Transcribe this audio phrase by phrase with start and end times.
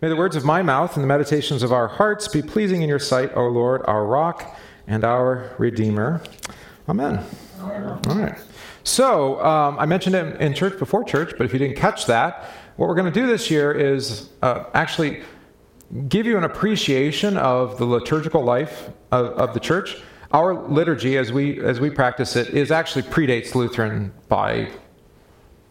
[0.00, 2.88] May the words of my mouth and the meditations of our hearts be pleasing in
[2.88, 6.22] your sight, O Lord, our rock and our Redeemer.
[6.88, 7.24] Amen.
[8.06, 8.38] All right.
[8.84, 12.44] So, um, I mentioned it in church before church, but if you didn't catch that,
[12.76, 15.24] what we're going to do this year is uh, actually
[16.08, 20.00] give you an appreciation of the liturgical life of, of the church.
[20.30, 24.70] Our liturgy, as we as we practice it, is actually predates Lutheran by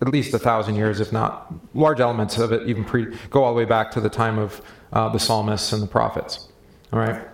[0.01, 3.53] at least a thousand years, if not large elements of it, even pre, go all
[3.53, 4.61] the way back to the time of
[4.93, 6.49] uh, the psalmists and the prophets.
[6.93, 7.27] All right.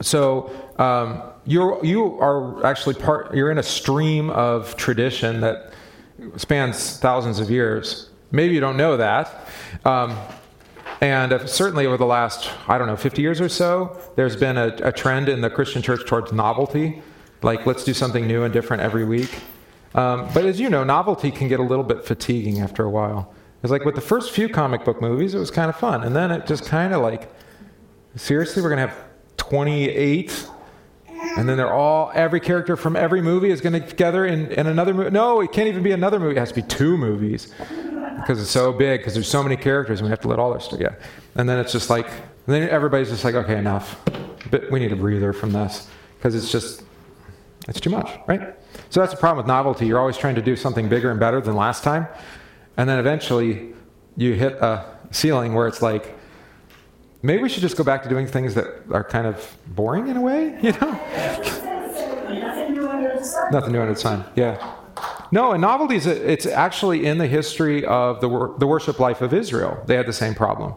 [0.00, 3.34] So um, you you are actually part.
[3.34, 5.72] You're in a stream of tradition that
[6.36, 8.10] spans thousands of years.
[8.30, 9.48] Maybe you don't know that.
[9.84, 10.16] Um,
[11.00, 14.68] and certainly over the last, I don't know, 50 years or so, there's been a,
[14.84, 17.02] a trend in the Christian church towards novelty.
[17.42, 19.34] Like, let's do something new and different every week.
[19.94, 23.32] Um, but as you know, novelty can get a little bit fatiguing after a while.
[23.62, 26.02] It's like with the first few comic book movies, it was kind of fun.
[26.02, 27.32] And then it just kind of like,
[28.16, 29.04] seriously, we're going to have
[29.36, 30.48] 28?
[31.36, 34.66] And then they're all, every character from every movie is going to together in, in
[34.66, 35.10] another movie.
[35.10, 36.36] No, it can't even be another movie.
[36.36, 37.54] It has to be two movies
[38.16, 40.50] because it's so big, because there's so many characters, and we have to let all
[40.50, 40.94] their stuff, yeah.
[41.36, 42.08] And then it's just like,
[42.46, 44.00] then everybody's just like, okay, enough.
[44.50, 46.82] But we need a breather from this because it's just,
[47.68, 48.54] it's too much, right?
[48.90, 49.86] So that's the problem with novelty.
[49.86, 52.06] You're always trying to do something bigger and better than last time.
[52.76, 53.72] And then eventually
[54.16, 56.14] you hit a ceiling where it's like,
[57.22, 60.16] maybe we should just go back to doing things that are kind of boring in
[60.16, 60.92] a way, you know?
[63.50, 64.24] Nothing new under the sun.
[64.34, 64.76] Yeah.
[65.30, 69.22] No, and novelty is it's actually in the history of the, wor- the worship life
[69.22, 69.82] of Israel.
[69.86, 70.74] They had the same problem.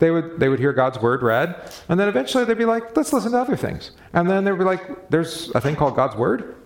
[0.00, 3.12] They would, they would hear God's word read, and then eventually they'd be like, let's
[3.12, 3.92] listen to other things.
[4.12, 6.56] And then they'd be like, there's a thing called God's word.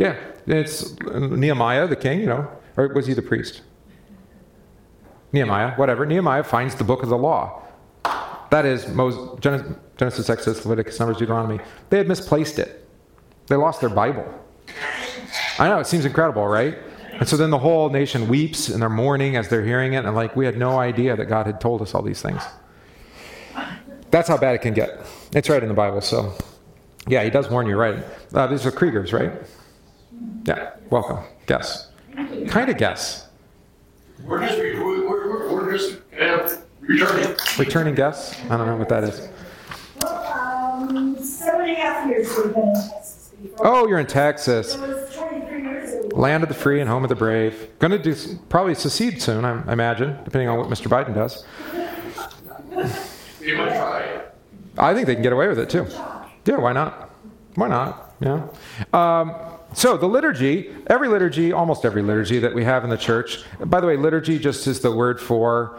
[0.00, 3.60] Yeah, it's Nehemiah, the king, you know, or was he the priest?
[5.30, 6.06] Nehemiah, whatever.
[6.06, 7.62] Nehemiah finds the book of the law.
[8.50, 9.38] That is Moses,
[9.98, 11.60] Genesis, Exodus, Leviticus, Numbers, Deuteronomy.
[11.90, 12.88] They had misplaced it.
[13.48, 14.24] They lost their Bible.
[15.58, 16.78] I know, it seems incredible, right?
[17.12, 20.16] And so then the whole nation weeps and they're mourning as they're hearing it, and
[20.16, 22.42] like, we had no idea that God had told us all these things.
[24.10, 25.06] That's how bad it can get.
[25.34, 26.32] It's right in the Bible, so
[27.06, 28.02] yeah, he does warn you, right?
[28.32, 29.30] Uh, these are Kriegers, right?
[30.44, 31.18] Yeah, welcome.
[31.46, 31.90] Guess.
[32.48, 33.28] Kind of guess.
[34.24, 37.36] We're just, we're, we're, we're just uh, returning.
[37.58, 38.38] Returning guess?
[38.44, 39.28] I don't know what that is.
[40.06, 43.66] Um, seven and a half years we've been in Texas before.
[43.66, 44.74] Oh, you're in Texas.
[44.74, 46.16] It was 23 years ago.
[46.16, 47.70] Land of the free and home of the brave.
[47.78, 48.14] Going to do
[48.48, 50.88] probably secede soon, I, I imagine, depending on what Mr.
[50.88, 51.44] Biden does.
[53.40, 54.22] You might try.
[54.78, 55.86] I think they can get away with it too.
[56.44, 57.10] Yeah, why not?
[57.54, 58.14] Why not?
[58.20, 58.46] Yeah.
[58.92, 59.34] Um,
[59.72, 63.44] so the liturgy, every liturgy, almost every liturgy that we have in the church.
[63.60, 65.78] By the way, liturgy just is the word for.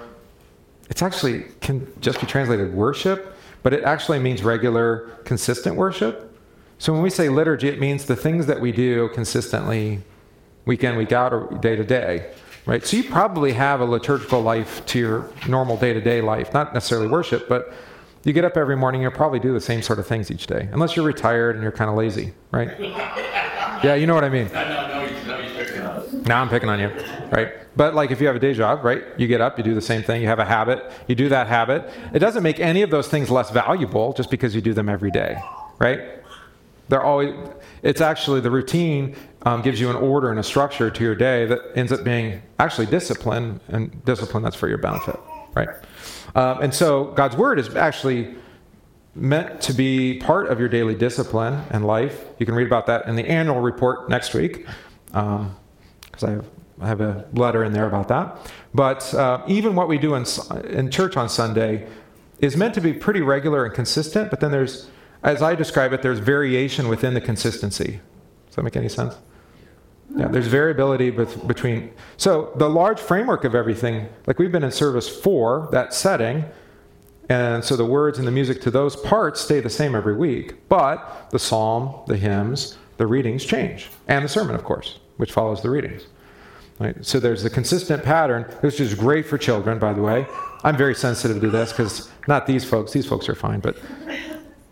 [0.90, 6.28] It's actually can just be translated worship, but it actually means regular, consistent worship.
[6.78, 10.02] So when we say liturgy, it means the things that we do consistently,
[10.66, 12.32] week in, week out, or day to day.
[12.66, 12.86] Right?
[12.86, 16.74] So you probably have a liturgical life to your normal day to day life, not
[16.74, 17.74] necessarily worship, but
[18.24, 20.70] you get up every morning, you'll probably do the same sort of things each day,
[20.72, 22.70] unless you're retired and you're kind of lazy, right?
[23.84, 24.50] Yeah, you know what I mean.
[26.26, 26.90] Now I'm picking on you,
[27.32, 27.54] right?
[27.76, 29.04] But like if you have a day job, right?
[29.18, 31.48] You get up, you do the same thing, you have a habit, you do that
[31.48, 31.90] habit.
[32.14, 35.12] It doesn't make any of those things less valuable just because you do them every
[35.12, 35.42] day,
[35.80, 36.02] right?
[36.90, 37.34] They're always.
[37.84, 41.46] It's actually the routine um, gives you an order and a structure to your day
[41.46, 45.20] that ends up being actually discipline, and discipline that's for your benefit,
[45.56, 45.70] right?
[46.36, 48.36] Um, and so God's word is actually
[49.14, 52.26] meant to be part of your daily discipline and life.
[52.40, 54.66] You can read about that in the annual report next week,
[55.08, 56.46] because I, have,
[56.80, 58.52] I have a letter in there about that.
[58.74, 60.26] But uh, even what we do in,
[60.70, 61.88] in church on Sunday
[62.40, 64.90] is meant to be pretty regular and consistent, but then there's,
[65.24, 68.00] as I describe it, there's variation within the consistency.
[68.48, 69.16] Does that make any sense?
[70.16, 71.94] Yeah, there's variability between.
[72.18, 76.46] So the large framework of everything, like we've been in service for that setting,
[77.32, 80.68] and so the words and the music to those parts stay the same every week.
[80.68, 85.62] But the psalm, the hymns, the readings change, and the sermon, of course, which follows
[85.62, 86.08] the readings.
[86.78, 87.06] Right?
[87.06, 90.28] So there's the consistent pattern, which is great for children, by the way.
[90.66, 93.78] I'm very sensitive to this because not these folks; these folks are fine, but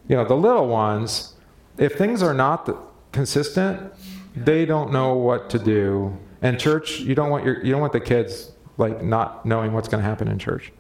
[0.10, 1.36] you know the little ones.
[1.78, 2.70] If things are not
[3.14, 3.94] consistent,
[4.36, 6.18] they don't know what to do.
[6.42, 9.88] And church, you don't want your you don't want the kids like not knowing what's
[9.88, 10.74] going to happen in church,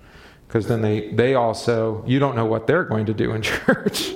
[0.49, 4.15] because then they they also you don't know what they're going to do in church.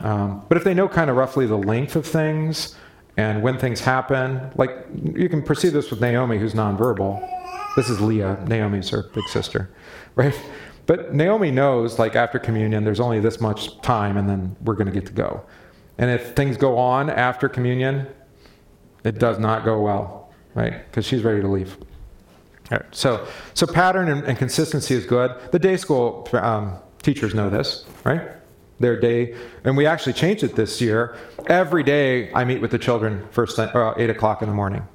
[0.00, 2.76] Um, but if they know kind of roughly the length of things
[3.16, 7.28] and when things happen, like you can perceive this with Naomi, who's nonverbal.
[7.74, 9.68] This is Leah, Naomi's her big sister,
[10.14, 10.34] right?
[10.86, 14.86] But Naomi knows, like after communion, there's only this much time, and then we're going
[14.86, 15.44] to get to go.
[15.98, 18.06] And if things go on after communion,
[19.04, 20.86] it does not go well, right?
[20.88, 21.76] Because she's ready to leave.
[22.70, 25.34] All right, so, so pattern and, and, consistency is good.
[25.52, 28.20] The day school um, teachers know this, right?
[28.78, 29.34] Their day,
[29.64, 31.16] and we actually changed it this year.
[31.46, 34.86] Every day I meet with the children first thing, uh, eight o'clock in the morning.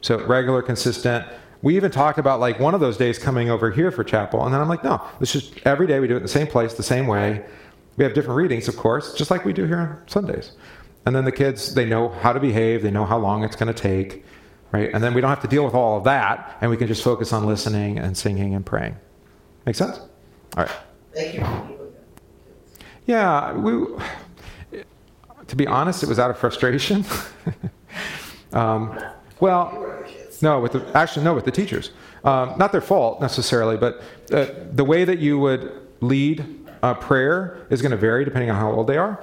[0.00, 1.26] So regular, consistent.
[1.60, 4.52] We even talked about like one of those days coming over here for chapel, and
[4.52, 6.74] then I'm like, no, this is every day we do it in the same place,
[6.74, 7.44] the same way.
[7.98, 10.52] We have different readings, of course, just like we do here on Sundays.
[11.04, 13.72] And then the kids, they know how to behave, they know how long it's going
[13.72, 14.24] to take,
[14.72, 14.90] right?
[14.92, 17.04] And then we don't have to deal with all of that, and we can just
[17.04, 18.96] focus on listening and singing and praying.
[19.66, 19.98] Make sense?
[20.56, 20.70] All right.
[21.14, 21.46] Thank you.
[23.06, 23.86] Yeah, we,
[25.46, 27.04] to be honest, it was out of frustration.
[28.52, 28.98] um,
[29.40, 30.04] well,
[30.40, 31.90] no, with the, actually, no, with the teachers.
[32.24, 34.02] Um, not their fault necessarily, but
[34.32, 36.44] uh, the way that you would lead
[36.82, 39.22] a prayer is going to vary depending on how old they are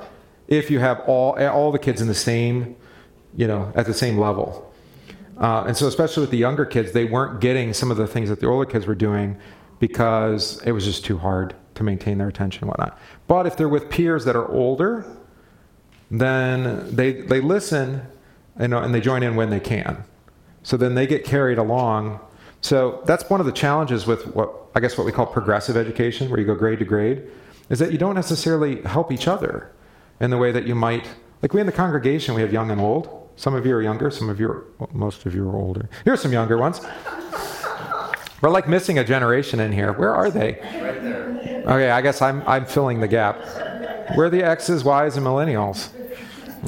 [0.50, 2.76] if you have all, all the kids in the same,
[3.36, 4.69] you know, at the same level.
[5.40, 8.30] Uh, and so, especially with the younger kids, they weren't getting some of the things
[8.30, 9.38] that the older kids were doing
[9.80, 13.00] because it was just too hard to maintain their attention and whatnot.
[13.28, 15.06] But if they're with peers that are older,
[16.12, 18.02] then they, they listen
[18.68, 20.04] know, and they join in when they can.
[20.64, 22.20] So then they get carried along.
[22.62, 26.30] So that's one of the challenges with what I guess what we call progressive education,
[26.30, 27.24] where you go grade to grade,
[27.70, 29.72] is that you don't necessarily help each other
[30.20, 31.08] in the way that you might.
[31.42, 33.19] Like we in the congregation, we have young and old.
[33.40, 35.88] Some of you are younger, some of you are, well, most of you are older.
[36.04, 36.82] Here's some younger ones.
[38.42, 39.94] We're like missing a generation in here.
[39.94, 40.60] Where are they?
[40.62, 41.64] Right there.
[41.66, 43.38] Okay, I guess I'm, I'm filling the gap.
[44.18, 45.88] Where are the X's, Y's, and millennials?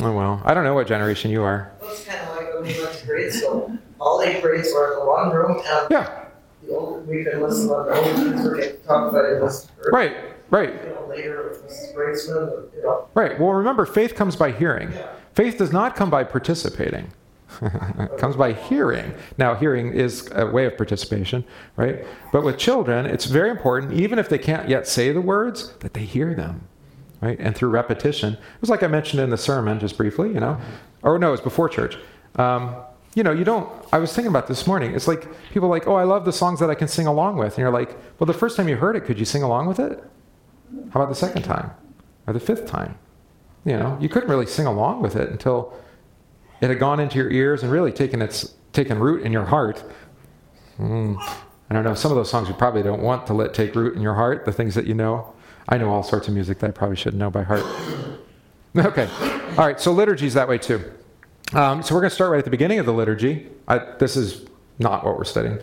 [0.01, 1.73] Oh, well, I don't know what generation you are.
[1.81, 3.77] Well, it's kind of like when we went to grade school.
[4.00, 6.23] All eight grades were in the one room, and Yeah,
[6.65, 9.41] the old, we could listen when the old kids were getting talked about it.
[9.41, 10.15] Was, right,
[10.50, 10.69] right.
[10.85, 11.94] You know, later with Mrs.
[11.94, 13.09] Bracesman, you know.
[13.13, 13.38] Right.
[13.38, 14.94] Well, remember, faith comes by hearing.
[15.33, 17.12] Faith does not come by participating.
[17.62, 19.13] it comes by hearing.
[19.38, 21.44] Now, hearing is a way of participation,
[21.75, 22.06] right?
[22.31, 25.94] But with children, it's very important, even if they can't yet say the words, that
[25.94, 26.68] they hear them,
[27.22, 27.38] right?
[27.39, 28.33] And through repetition.
[28.33, 30.60] It was like I mentioned in the sermon, just briefly, you know,
[31.04, 31.98] or no, it was before church.
[32.36, 32.75] Um,
[33.16, 33.69] you know, you don't.
[33.92, 34.95] I was thinking about this morning.
[34.95, 37.38] It's like people are like, oh, I love the songs that I can sing along
[37.38, 37.54] with.
[37.56, 39.80] And you're like, well, the first time you heard it, could you sing along with
[39.80, 40.01] it?
[40.92, 41.72] How about the second time?
[42.25, 42.98] Or the fifth time?
[43.65, 45.73] You know, you couldn't really sing along with it until
[46.61, 49.83] it had gone into your ears and really taken its taken root in your heart.
[50.79, 51.17] Mm,
[51.69, 51.93] I don't know.
[51.93, 54.45] Some of those songs you probably don't want to let take root in your heart.
[54.45, 55.33] The things that you know.
[55.69, 57.63] I know all sorts of music that I probably shouldn't know by heart.
[58.73, 59.09] Okay.
[59.57, 59.77] All right.
[59.81, 60.81] So liturgy's that way too.
[61.53, 63.49] Um, so we're going to start right at the beginning of the liturgy.
[63.67, 64.45] I, this is
[64.79, 65.59] not what we're studying.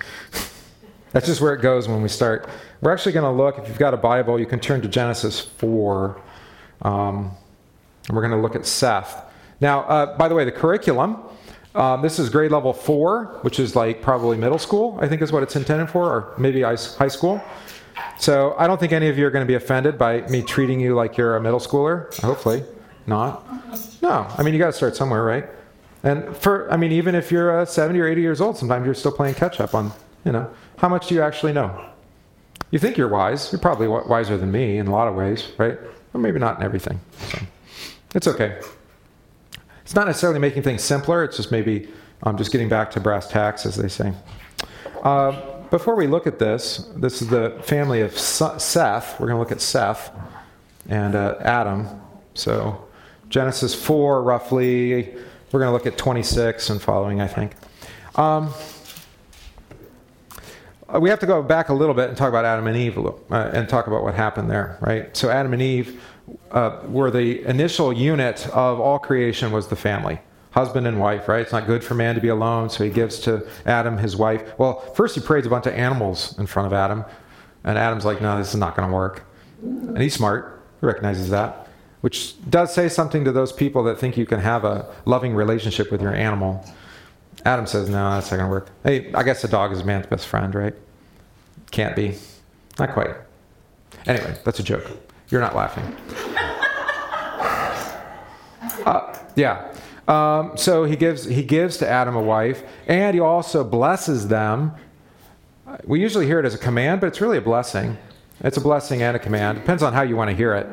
[1.13, 2.51] That's just where it goes when we start.
[2.83, 3.57] We're actually going to look.
[3.59, 6.21] If you've got a Bible, you can turn to Genesis four.
[6.83, 7.31] Um,
[8.09, 9.25] and we're going to look at Seth.
[9.61, 11.19] Now, uh, by the way, the curriculum,
[11.75, 15.31] um, this is grade level four, which is like probably middle school, I think is
[15.31, 17.43] what it's intended for, or maybe high school.
[18.19, 20.81] So I don't think any of you are going to be offended by me treating
[20.81, 22.15] you like you're a middle schooler.
[22.21, 22.65] Hopefully
[23.07, 23.45] not.
[24.03, 25.47] No, I mean, you got to start somewhere, right?
[26.05, 28.95] And for, I mean, even if you're uh, 70 or 80 years old, sometimes you're
[28.95, 29.93] still playing catch up on,
[30.25, 31.85] you know, how much do you actually know?
[32.71, 33.51] You think you're wise.
[33.51, 35.79] You're probably wiser than me in a lot of ways, right?
[36.15, 37.01] Or maybe not in everything.
[37.31, 37.39] So.
[38.15, 38.59] It's okay.
[39.83, 41.89] It's not necessarily making things simpler, it's just maybe
[42.23, 44.13] um, just getting back to brass tacks, as they say.
[45.03, 49.21] Uh, before we look at this, this is the family of Seth.
[49.21, 50.11] We're going to look at Seth
[50.89, 51.87] and uh, Adam.
[52.35, 52.87] So,
[53.29, 55.15] Genesis 4, roughly,
[55.53, 57.53] we're going to look at 26 and following, I think.
[58.17, 58.53] Um,
[60.99, 63.11] we have to go back a little bit and talk about Adam and Eve uh,
[63.31, 65.15] and talk about what happened there, right?
[65.15, 66.03] So, Adam and Eve
[66.51, 70.21] uh, where the initial unit of all creation was the family
[70.53, 71.43] husband and wife, right?
[71.43, 74.59] It's not good for man to be alone, so he gives to Adam his wife.
[74.59, 77.05] Well, first he prays a bunch of animals in front of Adam,
[77.65, 79.25] and Adam's like, no, this is not going to work.
[79.63, 81.69] And he's smart, he recognizes that,
[82.01, 85.93] which does say something to those people that think you can have a loving relationship
[85.93, 86.65] with your animal.
[87.45, 88.71] Adam says, no, that's not going to work.
[88.83, 90.75] Hey, I guess a dog is man's best friend, right?
[91.71, 92.17] Can't be.
[92.79, 93.15] Not quite.
[94.07, 94.91] Anyway, that's a joke.
[95.31, 95.85] You're not laughing.
[98.85, 99.73] Uh, yeah.
[100.07, 104.73] Um, so he gives he gives to Adam a wife, and he also blesses them.
[105.85, 107.99] We usually hear it as a command, but it's really a blessing.
[108.41, 109.59] It's a blessing and a command.
[109.59, 110.67] Depends on how you want to hear it.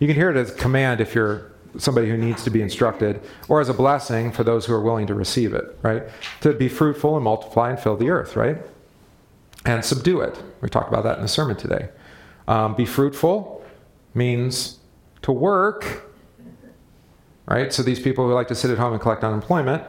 [0.00, 3.20] You can hear it as a command if you're somebody who needs to be instructed,
[3.48, 6.04] or as a blessing for those who are willing to receive it, right?
[6.40, 8.58] To be fruitful and multiply and fill the earth, right?
[9.64, 10.40] And subdue it.
[10.60, 11.88] We talked about that in the sermon today.
[12.46, 13.53] Um, be fruitful
[14.14, 14.78] means
[15.22, 16.10] to work,
[17.46, 17.72] right?
[17.72, 19.84] So these people who like to sit at home and collect unemployment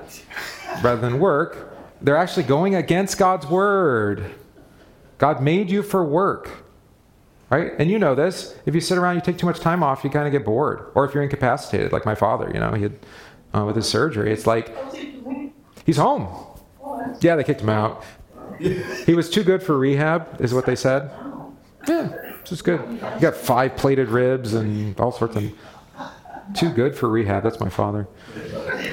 [0.84, 4.36] rather than work, they're actually going against God's word.
[5.17, 6.50] God made you for work,
[7.50, 7.72] right?
[7.79, 8.55] And you know this.
[8.65, 10.91] If you sit around, you take too much time off, you kind of get bored.
[10.96, 13.00] Or if you're incapacitated, like my father, you know, he had
[13.53, 14.75] uh, with his surgery, it's like
[15.86, 16.27] he's home.
[17.22, 18.03] Yeah, they kicked him out.
[18.60, 21.12] He was too good for rehab, is what they said.
[21.88, 22.82] Yeah, just good.
[22.90, 25.52] He got five plated ribs and all sorts of.
[26.54, 27.42] Too good for rehab.
[27.42, 28.08] That's my father.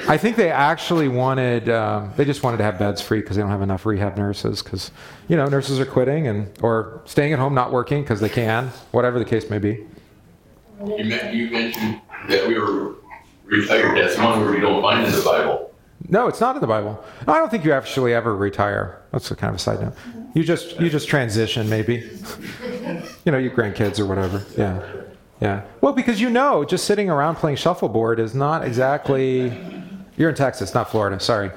[0.07, 1.69] I think they actually wanted.
[1.69, 4.63] Um, they just wanted to have beds free because they don't have enough rehab nurses.
[4.63, 4.89] Because
[5.27, 8.69] you know nurses are quitting and or staying at home, not working because they can.
[8.89, 9.85] Whatever the case may be.
[10.83, 12.95] You, men- you mentioned that we were
[13.45, 13.97] retired.
[13.97, 15.72] That's one word you don't find in the Bible.
[16.09, 17.03] No, it's not in the Bible.
[17.27, 19.01] I don't think you actually ever retire.
[19.11, 19.93] That's kind of a side note.
[20.33, 22.09] You just you just transition maybe.
[23.25, 24.43] you know, your grandkids or whatever.
[24.57, 24.81] Yeah.
[25.41, 25.63] Yeah.
[25.81, 29.51] Well, because you know, just sitting around playing shuffleboard is not exactly
[30.15, 31.19] you're in Texas, not Florida.
[31.19, 31.49] Sorry.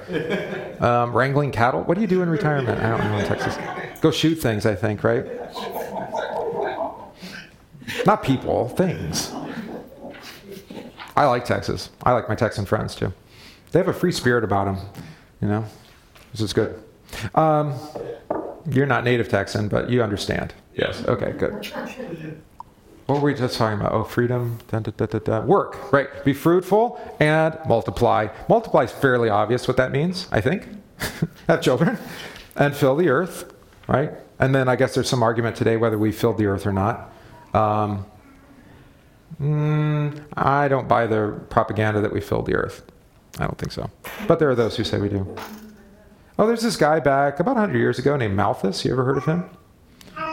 [0.79, 1.83] Um, wrangling cattle.
[1.83, 2.81] What do you do in retirement?
[2.81, 3.57] I don't know in Texas.
[4.01, 5.25] Go shoot things, I think, right?
[8.05, 9.31] Not people, things.
[11.15, 11.89] I like Texas.
[12.03, 13.13] I like my Texan friends too.
[13.71, 14.77] They have a free spirit about them,
[15.41, 15.65] you know.
[16.31, 16.81] This is good.
[17.35, 17.73] Um,
[18.69, 20.53] you're not native Texan, but you understand.
[20.75, 21.03] Yes.
[21.05, 21.31] Okay.
[21.33, 21.71] Good.
[23.05, 23.93] What were we just talking about?
[23.93, 24.59] Oh, freedom.
[24.67, 25.41] Da, da, da.
[25.41, 25.93] Work.
[25.93, 26.07] Right.
[26.25, 28.27] Be fruitful and multiply.
[28.49, 30.27] Multiply is fairly obvious what that means.
[30.31, 30.67] I think.
[31.47, 31.97] have children
[32.55, 33.53] and fill the earth.
[33.87, 34.11] Right.
[34.39, 37.13] And then I guess there's some argument today whether we filled the earth or not.
[37.53, 38.05] Um,
[39.41, 42.83] mm, I don't buy the propaganda that we filled the earth.
[43.39, 43.89] I don't think so.
[44.27, 45.35] But there are those who say we do.
[46.39, 48.85] Oh, there's this guy back about 100 years ago named Malthus.
[48.85, 49.49] You ever heard of him?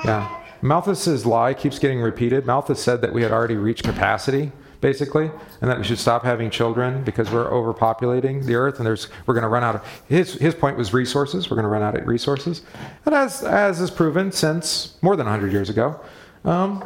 [0.04, 0.42] Yeah.
[0.60, 2.46] Malthus's lie keeps getting repeated.
[2.46, 5.30] Malthus said that we had already reached capacity, basically,
[5.60, 9.34] and that we should stop having children because we're overpopulating the earth and there's we're
[9.34, 11.50] going to run out of his his point was resources.
[11.50, 12.62] We're going to run out of resources.
[13.04, 16.00] And as as is proven since more than 100 years ago,
[16.44, 16.82] um,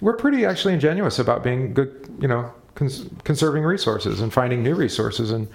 [0.00, 4.76] we're pretty actually ingenuous about being good, you know, cons- conserving resources and finding new
[4.76, 5.48] resources and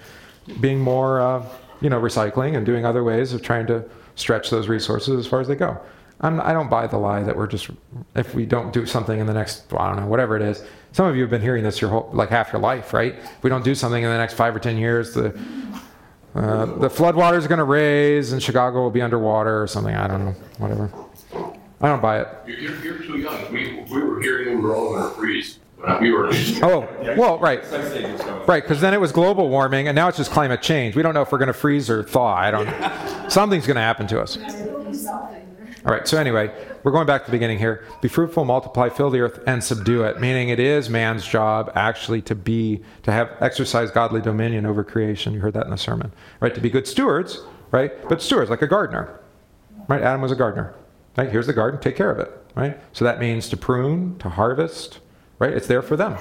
[0.60, 1.42] being more, uh,
[1.80, 3.82] you know, recycling and doing other ways of trying to
[4.16, 5.80] stretch those resources as far as they go.
[6.20, 7.70] I'm, I don't buy the lie that we're just,
[8.14, 10.62] if we don't do something in the next, I don't know, whatever it is.
[10.92, 13.14] Some of you have been hearing this your whole, like half your life, right?
[13.14, 15.36] If we don't do something in the next five or ten years, the
[16.34, 19.94] uh, the floodwaters are going to raise and Chicago will be underwater or something.
[19.94, 20.90] I don't know, whatever.
[21.80, 22.28] I don't buy it.
[22.46, 23.52] You're, you're, you're too young.
[23.52, 25.58] We, we were hearing we were all going to freeze.
[25.82, 26.30] When we were.
[26.62, 27.62] Oh, well, right.
[28.46, 30.94] Right, because then it was global warming, and now it's just climate change.
[30.94, 32.34] We don't know if we're going to freeze or thaw.
[32.34, 33.30] I don't.
[33.30, 34.38] Something's going to happen to us.
[35.84, 36.52] All right, so anyway,
[36.84, 37.84] we're going back to the beginning here.
[38.00, 42.22] Be fruitful, multiply, fill the earth, and subdue it, meaning it is man's job actually
[42.22, 45.34] to be, to have exercise godly dominion over creation.
[45.34, 46.54] You heard that in the sermon, right?
[46.54, 47.92] To be good stewards, right?
[48.08, 49.18] But stewards, like a gardener,
[49.88, 50.02] right?
[50.02, 50.72] Adam was a gardener,
[51.16, 51.28] right?
[51.28, 52.78] Here's the garden, take care of it, right?
[52.92, 55.00] So that means to prune, to harvest,
[55.42, 55.52] right?
[55.52, 56.16] It's there for them.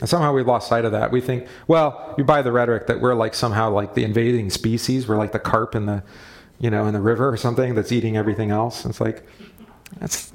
[0.00, 1.12] And somehow we've lost sight of that.
[1.12, 5.06] We think, well, you buy the rhetoric that we're like somehow like the invading species.
[5.06, 6.02] We're like the carp in the,
[6.58, 8.84] you know, in the river or something that's eating everything else.
[8.84, 9.24] It's like,
[10.00, 10.32] that's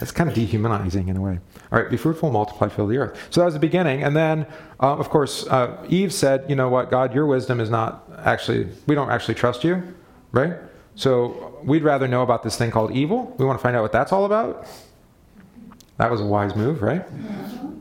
[0.00, 1.38] that's kind of dehumanizing in a way.
[1.70, 3.18] All right, be fruitful, multiply, fill the earth.
[3.28, 4.02] So that was the beginning.
[4.02, 4.46] And then,
[4.80, 8.68] uh, of course, uh, Eve said, you know what, God, your wisdom is not actually,
[8.86, 9.82] we don't actually trust you,
[10.32, 10.54] right?
[10.94, 13.34] So we'd rather know about this thing called evil.
[13.38, 14.66] We want to find out what that's all about.
[15.96, 17.04] That was a wise move, right?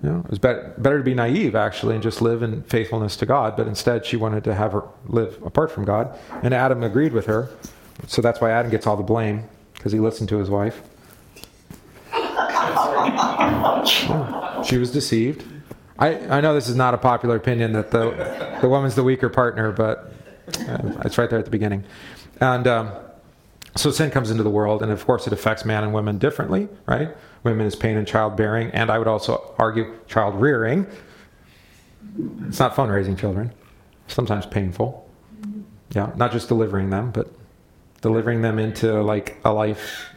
[0.03, 3.15] You know, it was better, better to be naive, actually, and just live in faithfulness
[3.17, 3.55] to God.
[3.55, 6.17] But instead, she wanted to have her live apart from God.
[6.43, 7.49] And Adam agreed with her.
[8.07, 10.81] So that's why Adam gets all the blame, because he listened to his wife.
[12.11, 13.83] Yeah,
[14.63, 15.45] she was deceived.
[15.97, 19.29] I, I know this is not a popular opinion that the, the woman's the weaker
[19.29, 20.13] partner, but
[20.67, 21.83] uh, it's right there at the beginning.
[22.39, 22.91] And um,
[23.75, 26.69] so sin comes into the world, and of course, it affects man and women differently,
[26.85, 27.15] right?
[27.43, 30.85] Women is pain and childbearing, and I would also argue child rearing.
[32.47, 33.51] It's not fun raising children,
[34.07, 35.09] sometimes painful.
[35.91, 37.31] Yeah, not just delivering them, but
[38.01, 40.07] delivering them into like a life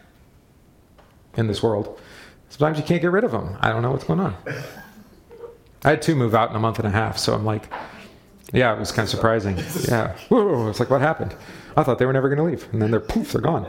[1.36, 2.00] in this world.
[2.48, 3.56] Sometimes you can't get rid of them.
[3.60, 4.36] I don't know what's going on.
[5.84, 7.70] I had two move out in a month and a half, so I'm like,
[8.52, 9.56] yeah, it was kind of surprising.
[9.88, 11.34] Yeah, Whoa, it's like what happened?
[11.76, 13.66] I thought they were never going to leave, and then they're poof, they're gone.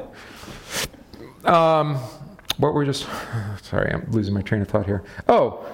[1.43, 1.95] Um,
[2.57, 3.07] what were we just?
[3.63, 5.03] Sorry, I'm losing my train of thought here.
[5.27, 5.65] Oh,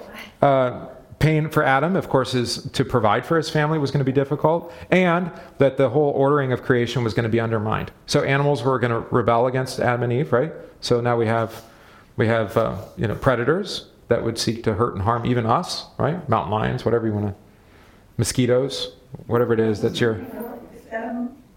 [0.42, 0.86] uh,
[1.18, 4.12] pain for Adam, of course, is to provide for his family was going to be
[4.12, 7.92] difficult, and that the whole ordering of creation was going to be undermined.
[8.06, 10.52] So animals were going to rebel against Adam and Eve, right?
[10.80, 11.64] So now we have
[12.16, 15.86] we have uh, you know predators that would seek to hurt and harm even us,
[15.98, 16.28] right?
[16.28, 17.34] Mountain lions, whatever you want to,
[18.18, 18.93] mosquitoes,
[19.26, 19.80] whatever it is.
[19.80, 20.24] That's your.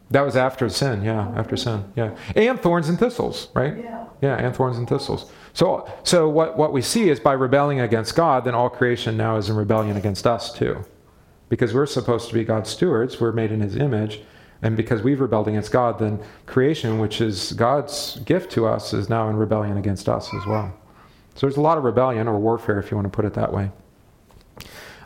[0.09, 3.77] That was after sin, yeah, after sin, yeah, and thorns and thistles, right?
[3.77, 4.05] Yeah.
[4.21, 5.31] Yeah, and thorns and thistles.
[5.53, 9.37] So, so what, what we see is by rebelling against God, then all creation now
[9.37, 10.85] is in rebellion against us too.
[11.49, 14.21] Because we're supposed to be God's stewards, we're made in His image,
[14.61, 19.09] and because we've rebelled against God, then creation, which is God's gift to us, is
[19.09, 20.73] now in rebellion against us as well.
[21.35, 23.53] So there's a lot of rebellion or warfare, if you want to put it that
[23.53, 23.69] way.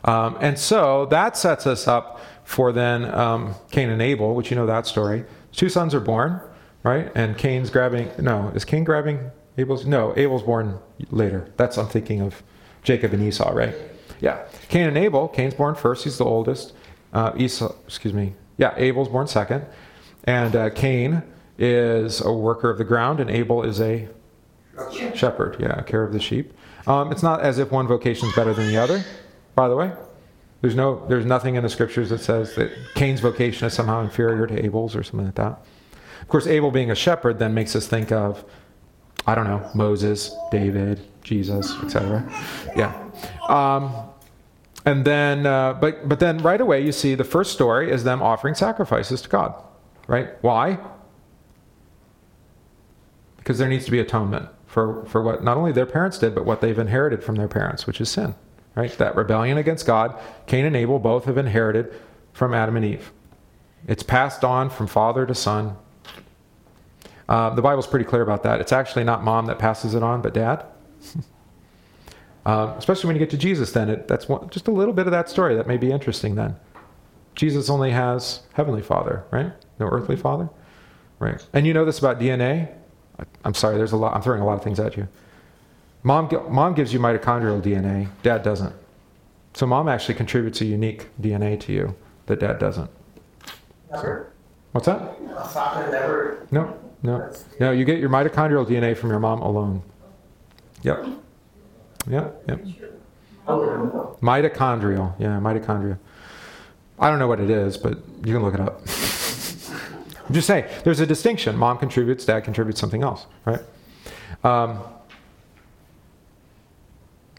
[0.04, 2.20] Um, and so that sets us up
[2.52, 5.24] for then um, Cain and Abel, which you know that story.
[5.52, 6.38] Two sons are born,
[6.82, 7.10] right?
[7.14, 9.86] And Cain's grabbing, no, is Cain grabbing Abel's?
[9.86, 10.78] No, Abel's born
[11.10, 11.50] later.
[11.56, 12.42] That's, I'm thinking of
[12.82, 13.74] Jacob and Esau, right?
[14.20, 14.44] Yeah.
[14.68, 16.74] Cain and Abel, Cain's born first, he's the oldest.
[17.14, 19.64] Uh, Esau, excuse me, yeah, Abel's born second.
[20.24, 21.22] And uh, Cain
[21.56, 24.08] is a worker of the ground, and Abel is a
[25.14, 26.52] shepherd, yeah, care of the sheep.
[26.86, 29.02] Um, it's not as if one vocation is better than the other,
[29.54, 29.92] by the way.
[30.62, 34.46] There's no, there's nothing in the scriptures that says that Cain's vocation is somehow inferior
[34.46, 35.60] to Abel's or something like that.
[36.20, 38.44] Of course, Abel being a shepherd then makes us think of,
[39.26, 42.24] I don't know, Moses, David, Jesus, etc.
[42.76, 43.10] Yeah.
[43.48, 43.92] Um,
[44.84, 48.22] and then, uh, but but then right away you see the first story is them
[48.22, 49.54] offering sacrifices to God,
[50.08, 50.30] right?
[50.42, 50.78] Why?
[53.36, 56.44] Because there needs to be atonement for for what not only their parents did, but
[56.44, 58.34] what they've inherited from their parents, which is sin,
[58.74, 58.90] right?
[58.98, 60.18] That rebellion against God.
[60.46, 61.92] Cain and Abel both have inherited
[62.32, 63.12] from Adam and Eve.
[63.86, 65.76] It's passed on from father to son.
[67.28, 68.60] Uh, the Bible's pretty clear about that.
[68.60, 70.64] It's actually not mom that passes it on, but dad.
[72.44, 75.06] Uh, especially when you get to Jesus, then it, that's one, just a little bit
[75.06, 76.34] of that story that may be interesting.
[76.34, 76.56] Then
[77.34, 79.52] Jesus only has heavenly Father, right?
[79.78, 80.48] No earthly Father,
[81.18, 81.44] right?
[81.52, 82.72] And you know this about DNA.
[83.18, 84.14] I, I'm sorry, there's a lot.
[84.14, 85.08] I'm throwing a lot of things at you.
[86.02, 88.08] Mom, mom gives you mitochondrial DNA.
[88.22, 88.74] Dad doesn't.
[89.54, 91.94] So mom actually contributes a unique DNA to you
[92.26, 92.90] that dad doesn't.
[93.90, 94.32] Never.
[94.72, 95.20] What's that?
[95.22, 96.46] Never.
[96.50, 97.70] No, no, no.
[97.70, 99.82] You get your mitochondrial DNA from your mom alone.
[100.82, 101.06] Yep.
[102.08, 102.44] Yep.
[102.48, 102.66] Yep.
[103.46, 105.14] Oh, Mitochondrial.
[105.18, 105.98] Yeah, mitochondria.
[106.98, 108.80] I don't know what it is, but you can look it up.
[110.28, 111.56] I'm just saying, there's a distinction.
[111.56, 113.60] Mom contributes, dad contributes something else, right?
[114.44, 114.80] Um,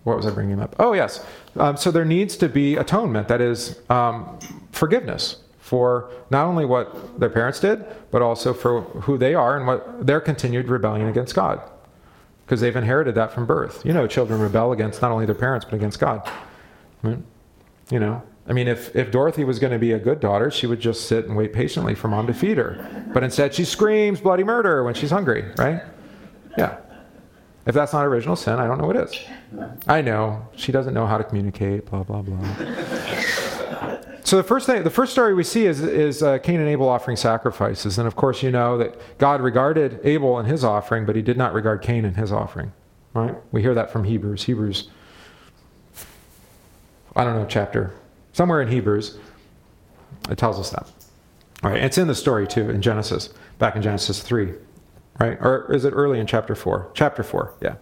[0.03, 0.75] what was I bringing up?
[0.79, 1.25] Oh, yes.
[1.57, 4.39] Um, so there needs to be atonement, that is, um,
[4.71, 9.65] forgiveness for not only what their parents did, but also for who they are and
[9.65, 11.61] what their continued rebellion against God.
[12.45, 13.85] Because they've inherited that from birth.
[13.85, 16.29] You know, children rebel against not only their parents, but against God.
[17.03, 20.67] You know, I mean, if, if Dorothy was going to be a good daughter, she
[20.67, 23.05] would just sit and wait patiently for mom to feed her.
[23.13, 25.81] But instead, she screams bloody murder when she's hungry, right?
[26.57, 26.77] Yeah.
[27.65, 29.17] If that's not original sin, I don't know what is.
[29.87, 30.47] I know.
[30.55, 32.37] She doesn't know how to communicate, blah, blah, blah.
[34.25, 36.87] So the first thing, the first story we see is, is uh, Cain and Abel
[36.87, 41.15] offering sacrifices, and of course you know that God regarded Abel and his offering, but
[41.15, 42.71] He did not regard Cain and his offering.
[43.13, 43.35] Right?
[43.51, 44.43] We hear that from Hebrews.
[44.43, 44.89] Hebrews,
[47.15, 47.93] I don't know chapter,
[48.31, 49.17] somewhere in Hebrews,
[50.29, 50.89] it tells us that.
[51.61, 54.53] All right, it's in the story too in Genesis, back in Genesis three,
[55.19, 55.37] right?
[55.41, 56.89] Or is it early in chapter four?
[56.93, 57.75] Chapter four, yeah.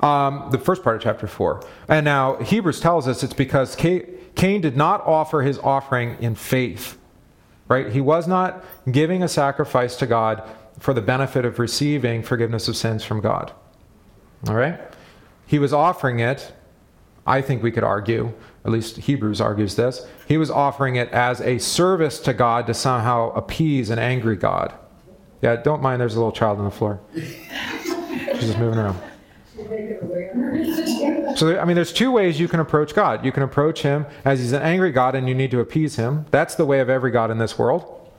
[0.00, 1.64] Um, the first part of chapter 4.
[1.88, 6.98] And now Hebrews tells us it's because Cain did not offer his offering in faith,
[7.68, 7.90] right?
[7.90, 10.42] He was not giving a sacrifice to God
[10.78, 13.52] for the benefit of receiving forgiveness of sins from God.
[14.46, 14.78] All right?
[15.46, 16.52] He was offering it,
[17.26, 18.32] I think we could argue,
[18.64, 22.74] at least Hebrews argues this, he was offering it as a service to God to
[22.74, 24.74] somehow appease an angry God.
[25.40, 27.00] Yeah, don't mind there's a little child on the floor.
[27.14, 29.00] She's just moving around.
[31.36, 33.24] So, I mean, there's two ways you can approach God.
[33.24, 36.26] You can approach Him as He's an angry God and you need to appease Him.
[36.30, 38.10] That's the way of every God in this world.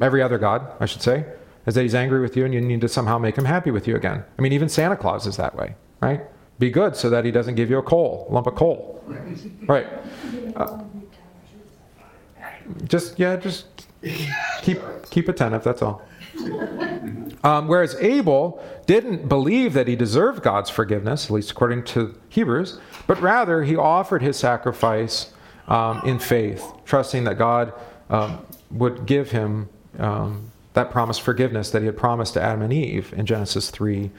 [0.00, 1.24] Every other God, I should say,
[1.66, 3.88] is that He's angry with you and you need to somehow make Him happy with
[3.88, 4.24] you again.
[4.38, 6.22] I mean, even Santa Claus is that way, right?
[6.58, 9.02] Be good so that He doesn't give you a coal, lump of coal.
[9.66, 9.86] Right.
[10.54, 10.82] Uh,
[12.86, 13.66] just, yeah, just
[14.62, 14.78] keep,
[15.10, 16.02] keep attentive, that's all.
[17.44, 22.78] Um, whereas Abel didn't believe that he deserved God's forgiveness, at least according to Hebrews,
[23.06, 25.32] but rather he offered his sacrifice
[25.68, 27.72] um, in faith, trusting that God
[28.08, 32.72] um, would give him um, that promised forgiveness that he had promised to Adam and
[32.72, 34.10] Eve in Genesis 3,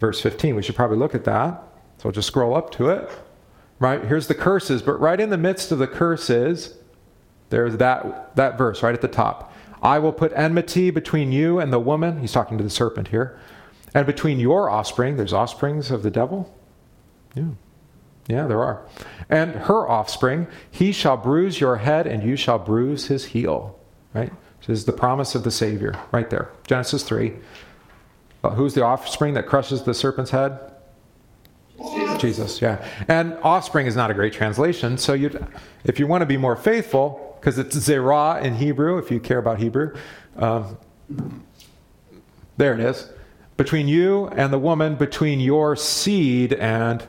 [0.00, 0.56] verse 15.
[0.56, 1.62] We should probably look at that.
[1.98, 3.10] So I'll just scroll up to it.
[3.78, 4.02] right?
[4.04, 6.74] Here's the curses, but right in the midst of the curses,
[7.50, 9.49] there's that, that verse right at the top.
[9.82, 12.20] I will put enmity between you and the woman.
[12.20, 13.38] He's talking to the serpent here.
[13.94, 16.54] And between your offspring, there's offsprings of the devil.
[17.34, 17.48] Yeah.
[18.28, 18.86] Yeah, there are.
[19.28, 23.78] And her offspring, he shall bruise your head and you shall bruise his heel.
[24.14, 24.32] Right?
[24.60, 26.50] This is the promise of the Savior right there.
[26.66, 27.32] Genesis 3.
[28.42, 30.58] Uh, who's the offspring that crushes the serpent's head?
[31.78, 32.20] Jesus.
[32.20, 32.86] Jesus, yeah.
[33.08, 34.98] And offspring is not a great translation.
[34.98, 35.46] So you
[35.84, 39.38] if you want to be more faithful, because it's zerah in Hebrew, if you care
[39.38, 39.96] about Hebrew,
[40.36, 40.76] um,
[42.58, 43.10] there it is.
[43.56, 47.04] Between you and the woman, between your seed and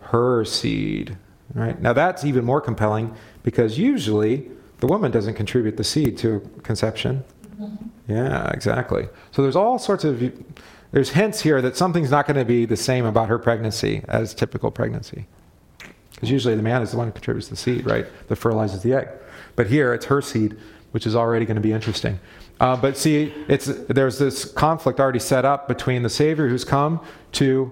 [0.00, 1.16] her seed.
[1.54, 1.80] Right?
[1.80, 7.24] Now that's even more compelling because usually the woman doesn't contribute the seed to conception.
[8.06, 9.08] Yeah, exactly.
[9.30, 10.32] So there's all sorts of
[10.92, 14.34] there's hints here that something's not going to be the same about her pregnancy as
[14.34, 15.26] typical pregnancy.
[16.10, 18.06] Because usually the man is the one who contributes the seed, right?
[18.28, 19.08] That fertilizes the egg.
[19.60, 20.56] But here it's her seed,
[20.92, 22.18] which is already going to be interesting.
[22.60, 26.98] Uh, but see, it's, there's this conflict already set up between the Savior who's come
[27.32, 27.70] to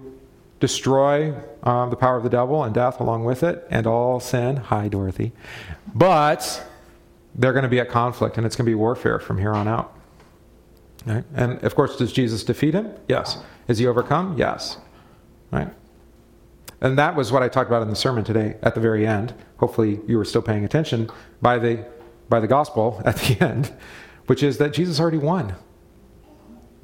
[0.60, 4.56] destroy uh, the power of the devil and death along with it and all sin.
[4.56, 5.32] Hi, Dorothy.
[5.94, 6.62] But
[7.34, 9.66] they're going to be at conflict and it's going to be warfare from here on
[9.66, 9.96] out.
[11.06, 11.24] Right?
[11.34, 12.92] And of course, does Jesus defeat him?
[13.08, 13.38] Yes.
[13.66, 14.36] Is he overcome?
[14.36, 14.76] Yes.
[15.50, 15.70] Right?
[16.80, 19.34] And that was what I talked about in the sermon today at the very end.
[19.58, 21.10] Hopefully, you were still paying attention
[21.42, 21.84] by the,
[22.28, 23.72] by the gospel at the end,
[24.26, 25.54] which is that Jesus already won.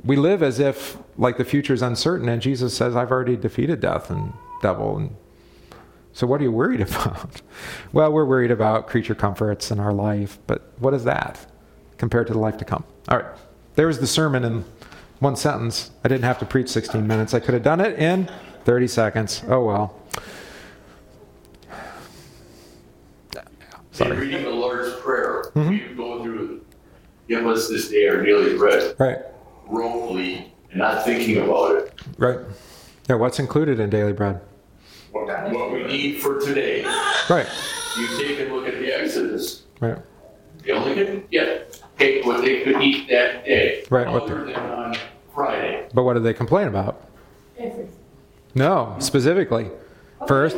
[0.04, 3.80] We live as if like the future is uncertain, and Jesus says, "I've already defeated
[3.80, 5.16] death and devil." And
[6.12, 7.40] so, what are you worried about?
[7.92, 11.46] well, we're worried about creature comforts in our life, but what is that
[11.96, 12.84] compared to the life to come?
[13.08, 13.26] All right.
[13.76, 14.64] There was the sermon in
[15.20, 15.90] one sentence.
[16.04, 17.32] I didn't have to preach 16 minutes.
[17.32, 18.30] I could have done it in
[18.64, 19.42] 30 seconds.
[19.48, 20.00] Oh well.
[23.92, 24.10] Sorry.
[24.10, 25.68] In reading the Lord's Prayer, mm-hmm.
[25.68, 26.64] we go through,
[27.28, 28.96] give us this day our daily bread.
[28.98, 29.18] Right.
[29.68, 32.00] Wrongly and not thinking about it.
[32.18, 32.40] Right.
[33.08, 34.40] Yeah, what's included in daily bread?
[35.12, 36.84] What, what we need for today.
[37.30, 37.46] Right.
[37.96, 39.62] You take a look at the Exodus.
[39.78, 39.98] Right.
[40.64, 43.84] They only can get take what they could eat that day.
[43.90, 44.08] Right.
[44.08, 44.96] Other than on
[45.32, 45.88] Friday.
[45.94, 47.08] But what did they complain about?
[48.54, 49.70] No, specifically.
[50.26, 50.56] First,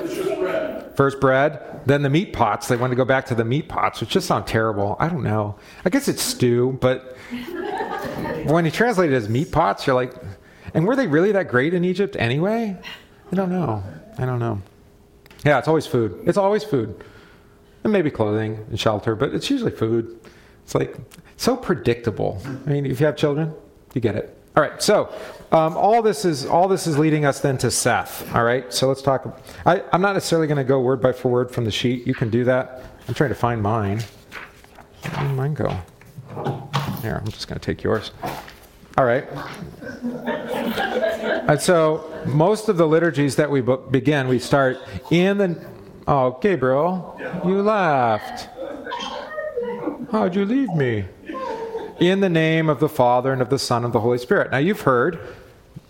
[0.97, 2.69] first bread, then the meat pots.
[2.69, 4.97] They wanted to go back to the meat pots, which just sound terrible.
[5.01, 5.57] I don't know.
[5.85, 7.17] I guess it's stew, but
[8.45, 10.15] when you translate it as meat pots, you're like,
[10.75, 12.77] and were they really that great in Egypt anyway?
[13.33, 13.83] I don't know.
[14.19, 14.61] I don't know.
[15.45, 16.23] Yeah, it's always food.
[16.27, 17.03] It's always food.
[17.83, 20.19] And maybe clothing and shelter, but it's usually food.
[20.65, 20.97] It's like
[21.37, 22.43] so predictable.
[22.67, 23.55] I mean, if you have children,
[23.95, 24.36] you get it.
[24.57, 25.13] All right, so
[25.53, 28.35] um, all this is all this is leading us then to Seth.
[28.35, 29.39] All right, so let's talk.
[29.67, 32.07] I, am not necessarily going to go word by word from the sheet.
[32.07, 32.83] You can do that.
[33.07, 34.01] I'm trying to find mine.
[35.03, 35.69] Where did mine go?
[37.03, 38.13] Here, I'm just going to take yours.
[38.97, 39.29] All right.
[41.47, 44.79] And so most of the liturgies that we begin, we start
[45.13, 45.65] in the.
[46.09, 48.49] Oh, Gabriel, you laughed.
[50.11, 51.05] How'd you leave me?
[51.99, 54.51] In the name of the Father and of the Son and of the Holy Spirit.
[54.51, 55.19] Now you've heard,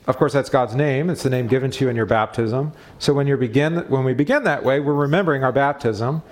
[0.06, 1.10] of course, that's God's name.
[1.10, 2.72] It's the name given to you in your baptism.
[3.00, 6.22] So when you begin, when we begin that way, we're remembering our baptism,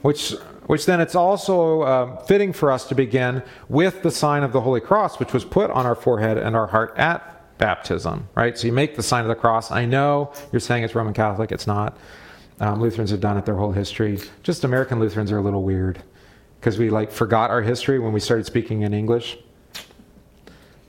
[0.00, 0.34] which
[0.66, 4.62] which then it's also uh, fitting for us to begin with the sign of the
[4.62, 8.56] Holy Cross, which was put on our forehead and our heart at baptism, right?
[8.56, 9.70] So you make the sign of the cross.
[9.70, 11.96] I know you're saying it's Roman Catholic, it's not.
[12.60, 14.20] Um, Lutherans have done it their whole history.
[14.42, 16.02] Just American Lutherans are a little weird
[16.58, 19.38] because we like forgot our history when we started speaking in English.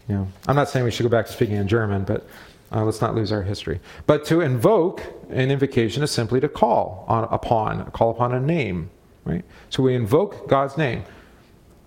[0.08, 2.28] You know, I'm not saying we should go back to speaking in German, but
[2.72, 3.80] uh, let's not lose our history.
[4.08, 8.90] But to invoke an invocation is simply to call on upon, call upon a name,
[9.26, 9.46] right?
[9.70, 11.04] So we invoke God's name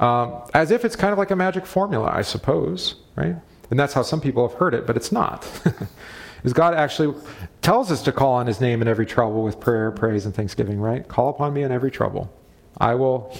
[0.02, 3.36] um, as if it's kind of like a magic formula, I suppose, right?
[3.70, 5.48] And that's how some people have heard it, but it's not.
[6.44, 7.16] Is God actually
[7.60, 10.80] tells us to call on His name in every trouble with prayer, praise, and thanksgiving,
[10.80, 11.06] right?
[11.06, 12.32] Call upon me in every trouble.
[12.78, 13.32] I will.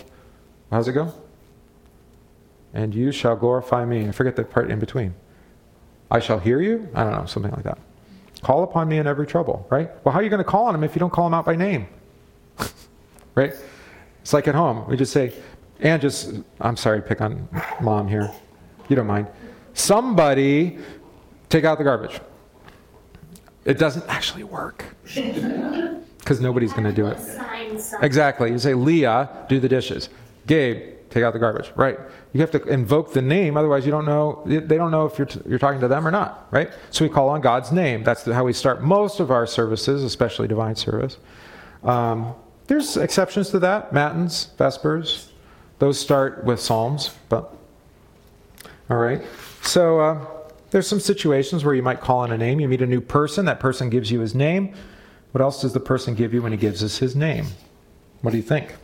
[0.72, 1.12] How's it go?
[2.72, 4.08] And you shall glorify me.
[4.08, 5.14] I forget the part in between.
[6.10, 6.88] I shall hear you.
[6.94, 7.78] I don't know, something like that.
[8.40, 9.90] Call upon me in every trouble, right?
[10.02, 11.44] Well, how are you going to call on him if you don't call him out
[11.44, 11.86] by name?
[13.34, 13.52] right?
[14.22, 14.88] It's like at home.
[14.88, 15.34] We just say,
[15.80, 17.46] and just, I'm sorry, pick on
[17.82, 18.32] mom here.
[18.88, 19.26] You don't mind.
[19.74, 20.78] Somebody
[21.50, 22.18] take out the garbage.
[23.66, 27.18] It doesn't actually work because nobody's going to do it.
[28.00, 28.50] Exactly.
[28.50, 30.08] You say, Leah, do the dishes.
[30.46, 31.72] Gabe, take out the garbage.
[31.76, 31.98] Right.
[32.32, 34.42] You have to invoke the name, otherwise you don't know.
[34.46, 36.48] They don't know if you're, t- you're talking to them or not.
[36.50, 36.70] Right.
[36.90, 38.02] So we call on God's name.
[38.02, 41.18] That's how we start most of our services, especially divine service.
[41.84, 42.34] Um,
[42.66, 43.92] there's exceptions to that.
[43.92, 45.28] Matins, Vespers,
[45.78, 47.54] those start with Psalms, but
[48.88, 49.22] all right.
[49.62, 50.26] So uh,
[50.70, 52.60] there's some situations where you might call on a name.
[52.60, 54.74] You meet a new person, that person gives you his name.
[55.32, 57.46] What else does the person give you when he gives us his name?
[58.20, 58.74] What do you think?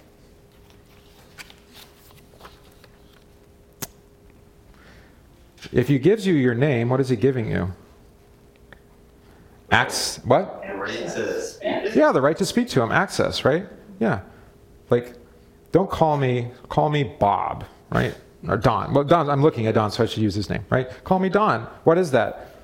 [5.73, 7.73] If he gives you your name, what is he giving you?
[9.71, 10.63] Acts, what?
[11.95, 12.91] Yeah, the right to speak to him.
[12.91, 13.67] Access, right?
[13.99, 14.21] Yeah.
[14.89, 15.15] Like,
[15.73, 18.15] don't call me, call me Bob, right?
[18.49, 18.95] Or Don.
[18.95, 20.89] Well, Don, I'm looking at Don, so I should use his name, right?
[21.05, 21.63] Call me Don.
[21.85, 22.55] What is that?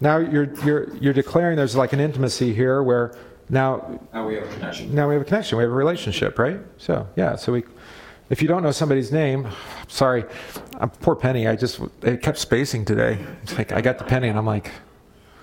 [0.00, 3.14] Now you're, you're, you're declaring there's like an intimacy here where
[3.50, 4.94] now, Now we have a connection.
[4.94, 6.60] now we have a connection, we have a relationship, right?
[6.78, 7.64] So, yeah, so we,
[8.30, 9.48] if you don't know somebody's name,
[9.88, 10.24] sorry,
[10.80, 13.18] uh, poor Penny, I just, it kept spacing today.
[13.42, 14.70] It's like, I got the penny and I'm like,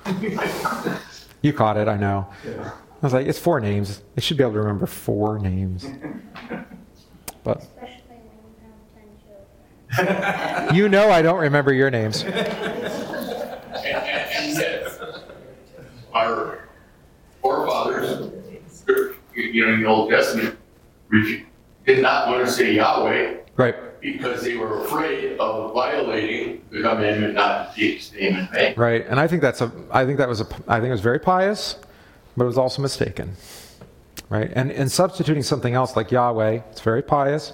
[1.42, 2.28] you caught it, I know.
[2.46, 4.02] I was like, it's four names.
[4.16, 5.86] They should be able to remember four names.
[7.44, 7.98] But you have
[9.98, 10.76] ten children.
[10.76, 12.24] you know I don't remember your names.
[16.14, 16.68] Our
[17.42, 18.32] forefathers,
[19.34, 20.58] you know, in the Old Testament,
[21.12, 21.46] refu-
[21.86, 27.34] did not want to say Yahweh Right, because they were afraid of violating the commandment
[27.34, 28.74] not to take his name in vain.
[28.78, 29.06] right.
[29.08, 31.20] And I think that's a, I think that was a, I think it was very
[31.20, 31.76] pious,
[32.38, 33.34] but it was also mistaken.
[34.30, 34.50] Right?
[34.56, 37.54] And, and substituting something else like Yahweh, it's very pious,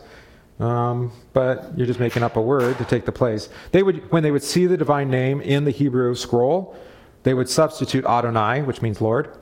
[0.59, 3.49] um, but you're just making up a word to take the place.
[3.71, 6.77] They would, when they would see the divine name in the Hebrew scroll,
[7.23, 9.35] they would substitute Adonai, which means Lord.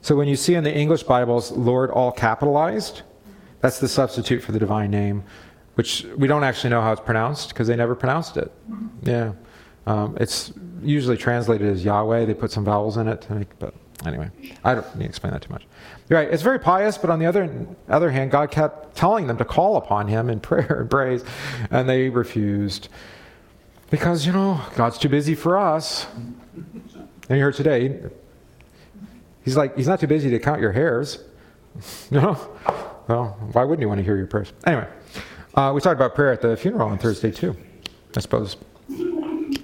[0.00, 3.02] So when you see in the English Bibles Lord all capitalized,
[3.62, 5.24] that's the substitute for the divine name,
[5.76, 8.52] which we don't actually know how it's pronounced because they never pronounced it.
[9.02, 9.32] Yeah.
[9.86, 12.26] Um, it's usually translated as Yahweh.
[12.26, 14.30] They put some vowels in it make, but anyway,
[14.64, 15.64] I don't need to explain that too much.
[16.08, 16.28] You're right.
[16.28, 19.76] It's very pious, but on the other other hand, God kept telling them to call
[19.76, 21.24] upon Him in prayer and praise,
[21.70, 22.88] and they refused
[23.90, 26.06] because you know God's too busy for us.
[27.28, 28.00] And you heard today,
[29.44, 31.18] He's like He's not too busy to count your hairs.
[32.10, 32.38] You know,
[33.08, 34.52] well, why wouldn't He want to hear your prayers?
[34.66, 34.88] Anyway,
[35.54, 37.56] uh, we talked about prayer at the funeral on Thursday too.
[38.16, 38.56] I suppose.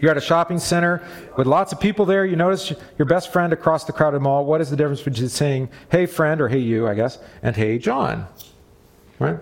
[0.01, 1.03] You're at a shopping center
[1.37, 2.25] with lots of people there.
[2.25, 4.45] You notice your best friend across the crowded mall.
[4.45, 7.79] What is the difference between saying, hey, friend, or hey, you, I guess, and hey,
[7.79, 8.27] John?
[9.19, 9.39] Right?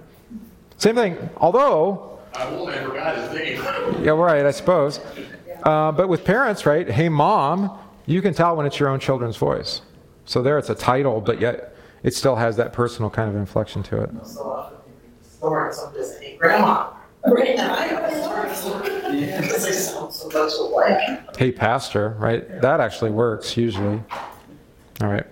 [0.78, 1.16] Same thing.
[1.36, 3.62] Although, I I forgot his name.
[4.04, 5.00] yeah, right, I suppose.
[5.62, 9.36] Uh, but with parents, right, hey, mom, you can tell when it's your own children's
[9.36, 9.82] voice.
[10.24, 13.82] So there it's a title, but yet it still has that personal kind of inflection
[13.84, 14.10] to it.
[14.24, 15.72] So often people store
[16.20, 16.90] hey, grandma.
[17.26, 18.82] Right now, I have a story.
[19.26, 21.36] Because they sound so much alike.
[21.38, 24.02] hey pastor right that actually works usually
[25.00, 25.26] all right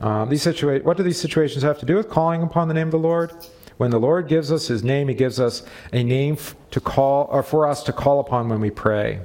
[0.00, 2.88] um, these situa- what do these situations have to do with calling upon the name
[2.88, 3.32] of the lord
[3.78, 7.28] when the lord gives us his name he gives us a name f- to call
[7.30, 9.20] or for us to call upon when we pray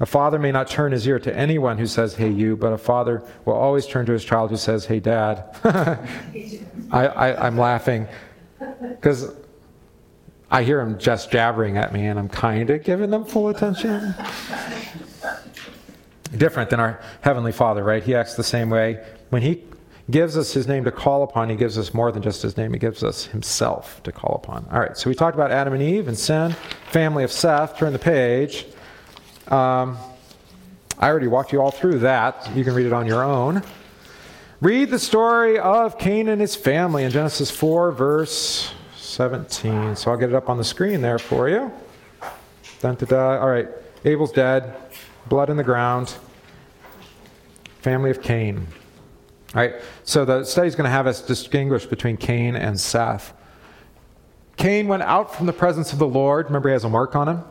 [0.00, 2.78] a father may not turn his ear to anyone who says hey you but a
[2.78, 5.56] father will always turn to his child who says hey dad
[6.92, 8.08] I, I, i'm laughing
[8.80, 9.32] because
[10.50, 14.14] I hear him just jabbering at me, and I'm kind of giving them full attention.
[16.36, 18.02] Different than our Heavenly Father, right?
[18.02, 19.04] He acts the same way.
[19.30, 19.62] When He
[20.10, 22.72] gives us His name to call upon, He gives us more than just His name,
[22.72, 24.66] He gives us Himself to call upon.
[24.72, 26.52] All right, so we talked about Adam and Eve and sin,
[26.90, 27.76] family of Seth.
[27.76, 28.66] Turn the page.
[29.48, 29.96] Um,
[30.98, 32.50] I already walked you all through that.
[32.54, 33.62] You can read it on your own.
[34.60, 39.96] Read the story of Cain and his family in Genesis 4, verse 17.
[39.96, 41.72] So I'll get it up on the screen there for you.
[42.80, 43.38] Dun, da, da.
[43.38, 43.68] All right.
[44.04, 44.76] Abel's dead.
[45.26, 46.14] Blood in the ground.
[47.80, 48.66] Family of Cain.
[49.54, 49.74] All right.
[50.04, 53.32] So the study's going to have us distinguish between Cain and Seth.
[54.58, 56.46] Cain went out from the presence of the Lord.
[56.46, 57.44] Remember, he has a mark on him?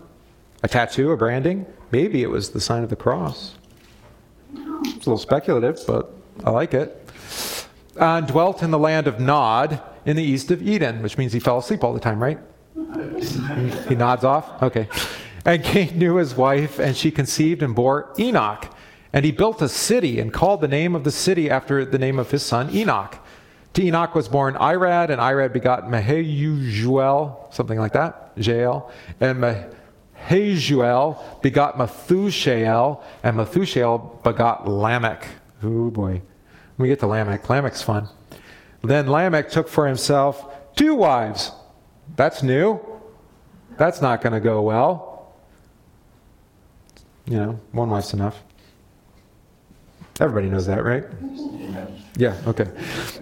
[0.62, 1.65] A tattoo, a branding?
[1.91, 3.56] Maybe it was the sign of the cross.
[4.54, 6.95] It's a little speculative, but I like it.
[7.98, 11.39] Uh, dwelt in the land of Nod in the east of Eden, which means he
[11.39, 12.39] fell asleep all the time, right?
[13.88, 14.62] he, nods off?
[14.63, 14.88] Okay.
[15.45, 18.74] And Cain knew his wife, and she conceived and bore Enoch.
[19.12, 22.19] And he built a city and called the name of the city after the name
[22.19, 23.17] of his son Enoch.
[23.74, 28.91] To Enoch was born Irad, and Irad begot Mehujael, something like that, Jael.
[29.19, 29.79] And Mehujael
[30.30, 35.28] begot Methushael, and Methushael begot Lamech.
[35.63, 36.22] Oh boy.
[36.78, 37.50] We get to Lamech.
[37.50, 38.08] Lamech's fun.
[38.82, 41.52] Then Lamech took for himself two wives.
[42.15, 42.80] That's new.
[43.78, 45.34] That's not going to go well.
[47.26, 48.42] You know, one wife's enough.
[50.20, 51.06] Everybody knows that, right?
[52.18, 52.68] Yeah, okay.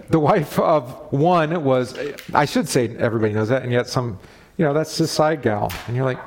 [0.08, 1.96] The wife of one was,
[2.34, 4.18] I should say everybody knows that, and yet some,
[4.56, 5.72] you know, that's his side gal.
[5.86, 6.18] And you're like,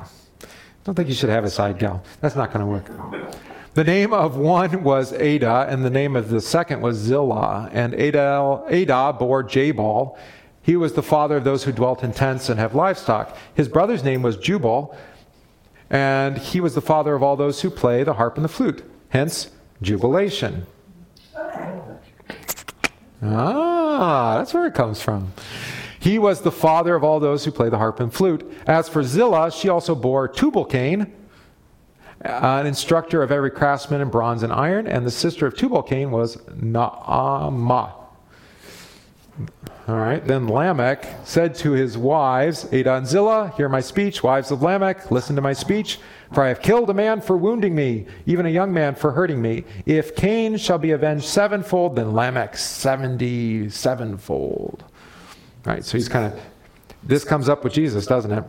[0.84, 2.02] don't think you should have a side gal.
[2.20, 2.90] That's not going to work.
[3.74, 7.70] The name of one was Ada, and the name of the second was Zillah.
[7.72, 10.18] And Ada, Ada bore Jabal.
[10.60, 13.36] He was the father of those who dwelt in tents and have livestock.
[13.54, 14.96] His brother's name was Jubal,
[15.88, 18.84] and he was the father of all those who play the harp and the flute.
[19.08, 20.66] Hence, jubilation.
[23.22, 25.32] Ah, that's where it comes from.
[26.02, 28.42] He was the father of all those who play the harp and flute.
[28.66, 31.02] As for Zillah, she also bore Tubal-Cain,
[32.24, 36.10] uh, an instructor of every craftsman in bronze and iron, and the sister of Tubal-Cain
[36.10, 37.92] was Naamah.
[39.86, 44.50] All right, then Lamech said to his wives, Adah and Zillah, hear my speech, wives
[44.50, 46.00] of Lamech, listen to my speech.
[46.32, 49.40] For I have killed a man for wounding me, even a young man for hurting
[49.40, 49.64] me.
[49.86, 54.82] If Cain shall be avenged sevenfold, then Lamech seventy sevenfold.
[55.64, 56.40] Right, so he's kind of,
[57.02, 58.44] this comes up with Jesus, doesn't it?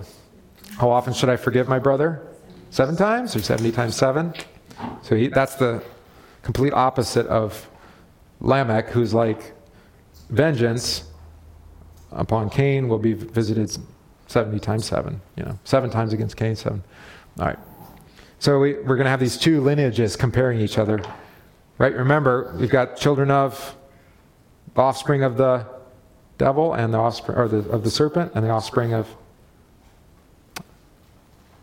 [0.77, 2.27] How often should I forgive my brother?
[2.71, 4.33] Seven times or 70 times seven?
[5.03, 5.83] So he, that's the
[6.41, 7.69] complete opposite of
[8.41, 9.53] Lamech, who's like,
[10.29, 11.03] vengeance
[12.11, 13.75] upon Cain will be visited
[14.27, 16.83] 70 times seven, you know, seven times against Cain, seven.
[17.39, 17.59] All right.
[18.39, 21.01] So we, we're going to have these two lineages comparing each other.
[21.77, 21.93] Right?
[21.93, 23.75] Remember, we've got children of
[24.75, 25.65] offspring of the
[26.37, 29.07] devil and the offspring or the, of the serpent and the offspring of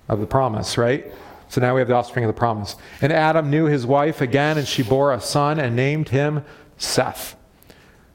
[0.08, 1.12] of the promise, right?
[1.48, 2.76] So now we have the offspring of the promise.
[3.00, 6.44] And Adam knew his wife again, and she bore a son and named him
[6.78, 7.36] Seth.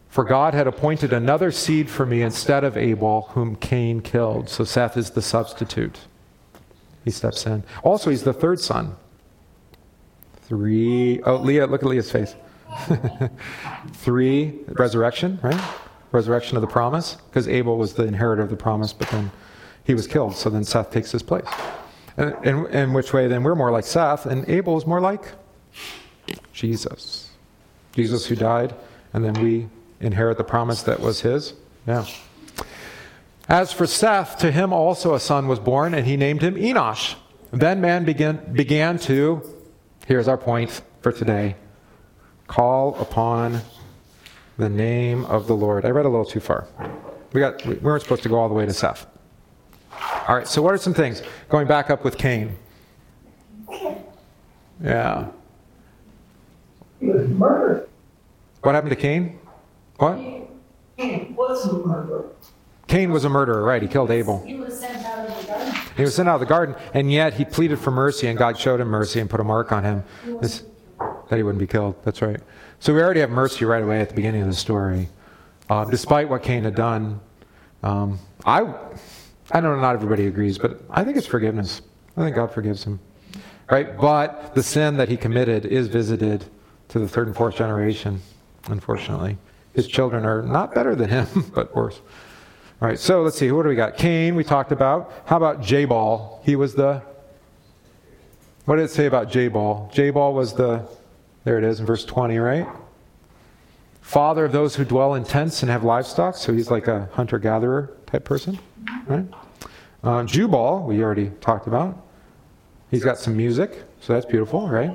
[0.10, 4.50] For God had appointed another seed for me instead of Abel, whom Cain killed.
[4.50, 6.00] So Seth is the substitute.
[7.04, 7.63] He steps in.
[7.84, 8.96] Also, he's the third son.
[10.44, 11.22] Three.
[11.24, 12.36] Oh, Leah, look at Leah's face.
[13.94, 15.62] Three, resurrection, right?
[16.15, 19.32] Resurrection of the promise, because Abel was the inheritor of the promise, but then
[19.84, 21.45] he was killed, so then Seth takes his place.
[22.17, 25.34] And in, which way then we're more like Seth, and Abel is more like
[26.54, 27.30] Jesus.
[27.91, 28.73] Jesus who died,
[29.13, 29.67] and then we
[29.99, 31.54] inherit the promise that was his.
[31.86, 32.06] Yeah.
[33.49, 37.15] As for Seth, to him also a son was born, and he named him Enosh.
[37.51, 39.41] Then man began, began to,
[40.08, 41.58] here's our point for today,
[42.47, 43.62] call upon
[44.58, 45.86] the name of the Lord.
[45.86, 46.68] I read a little too far.
[47.34, 49.06] We, got, we weren't supposed to go all the way to Seth.
[50.28, 51.22] All right, so what are some things?
[51.50, 52.56] Going back up with Cain.
[54.82, 55.28] Yeah.
[57.00, 57.89] He was murdered.
[58.62, 59.39] What happened to Cain?
[59.98, 60.15] What?
[60.98, 62.32] Cain was a murderer.
[62.88, 63.82] Cain was a murderer, right?
[63.82, 64.44] He killed Abel.
[64.46, 65.74] He was sent out of the garden.
[65.98, 68.58] He was sent out of the garden, and yet he pleaded for mercy, and God
[68.58, 70.04] showed him mercy and put a mark on him
[70.41, 70.63] this,
[71.30, 71.96] that he wouldn't be killed.
[72.04, 72.39] That's right.
[72.80, 75.10] So we already have mercy right away at the beginning of the story,
[75.70, 77.20] uh, despite what Cain had done.
[77.84, 78.62] Um, I,
[79.52, 81.82] I know not everybody agrees, but I think it's forgiveness.
[82.18, 83.00] I think God forgives him,
[83.70, 83.98] right?
[83.98, 86.46] But the sin that he committed is visited
[86.90, 88.22] to the third and fourth generation,
[88.68, 89.38] unfortunately.
[89.74, 92.02] His children are not better than him, but worse.
[92.82, 93.52] All right, so let's see.
[93.52, 93.98] What do we got?
[93.98, 95.12] Cain, we talked about.
[95.26, 96.42] How about Jabal?
[96.44, 97.02] He was the.
[98.66, 99.90] What did it say about Jabal?
[99.94, 100.88] Jabal was the.
[101.46, 102.68] There it is in verse 20, right?
[104.02, 106.36] Father of those who dwell in tents and have livestock.
[106.36, 108.60] So he's like a hunter gatherer type person,
[109.06, 109.26] right?
[110.04, 112.04] Uh, Jubal, we already talked about.
[112.90, 114.92] He's got some music, so that's beautiful, right?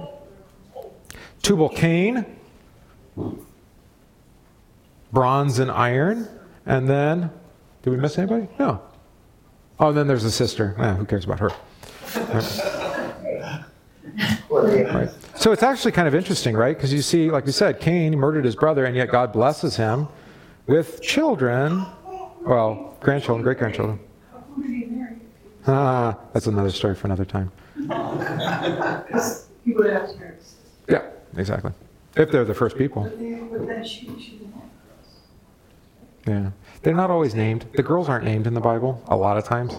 [1.43, 2.27] Tubal Cain,
[5.13, 6.29] bronze and iron.
[6.67, 7.31] And then
[7.83, 8.49] did we miss anybody?
[8.59, 8.83] No.
[9.79, 10.75] Oh, and then there's a sister.
[10.79, 11.51] Eh, who cares about her?
[14.51, 14.93] Right.
[14.93, 15.20] right.
[15.41, 16.77] So it's actually kind of interesting, right?
[16.77, 20.07] Because you see, like we said, Cain murdered his brother, and yet God blesses him
[20.67, 21.87] with children.
[22.43, 23.99] Well, grandchildren, great grandchildren.
[25.67, 27.51] Ah, that's another story for another time.
[29.65, 30.57] He would have parents.
[30.87, 31.73] Yeah, exactly.
[32.17, 33.05] If they're the first people.
[33.05, 34.63] But then, but then she, she didn't have
[36.27, 36.51] Yeah.
[36.83, 37.65] They're not always named.
[37.77, 39.75] The girls aren't named in the Bible a lot of times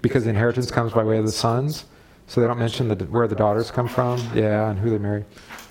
[0.00, 1.84] because the inheritance comes by way of the sons.
[2.26, 5.24] So they don't mention the, where the daughters come from, yeah, and who they marry.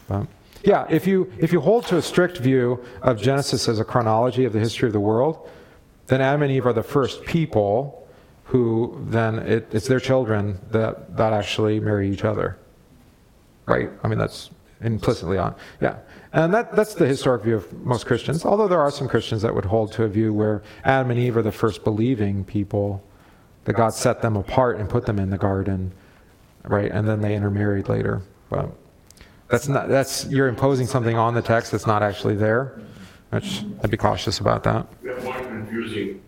[0.08, 0.28] But,
[0.64, 4.46] yeah, if you if you hold to a strict view of Genesis as a chronology
[4.46, 5.50] of the history of the world,
[6.08, 8.08] then Adam and Eve are the first people
[8.46, 12.58] who then it, it's their children that that actually marry each other.
[13.66, 13.90] Right?
[14.04, 14.52] I mean that's
[14.84, 15.56] implicitly on.
[15.82, 15.98] Yeah.
[16.34, 19.54] And that, that's the historic view of most Christians, although there are some Christians that
[19.54, 23.04] would hold to a view where Adam and Eve are the first believing people,
[23.66, 25.94] that God set them apart and put them in the garden,
[26.64, 26.92] right?
[26.92, 28.22] And then they intermarried later.
[28.50, 28.72] But
[29.50, 32.80] that's not, that's, you're imposing something on the text that's not actually there.
[33.30, 34.88] which I'd be cautious about that.
[35.02, 36.22] We have one confusing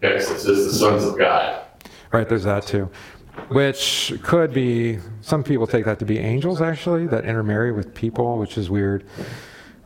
[0.00, 1.64] text that says the sons of God.
[2.12, 2.90] Right, there's that too.
[3.48, 8.38] Which could be, some people take that to be angels actually, that intermarry with people,
[8.38, 9.04] which is weird.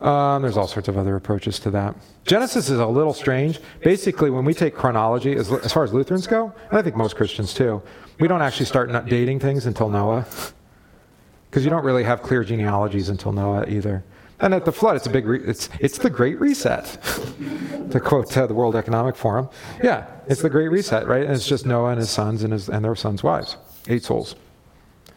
[0.03, 1.95] Um, there's all sorts of other approaches to that.
[2.25, 3.59] Genesis is a little strange.
[3.81, 7.15] Basically, when we take chronology, as, as far as Lutherans go, and I think most
[7.15, 7.81] Christians too,
[8.19, 10.27] we don't actually start dating things until Noah.
[11.49, 14.03] Because you don't really have clear genealogies until Noah either.
[14.39, 16.85] And at the flood, it's a big, re- it's, it's the Great Reset,
[17.91, 19.47] to quote uh, the World Economic Forum.
[19.81, 21.23] Yeah, it's the Great Reset, right?
[21.23, 23.55] And it's just Noah and his sons and, his, and their sons' wives,
[23.87, 24.35] eight souls.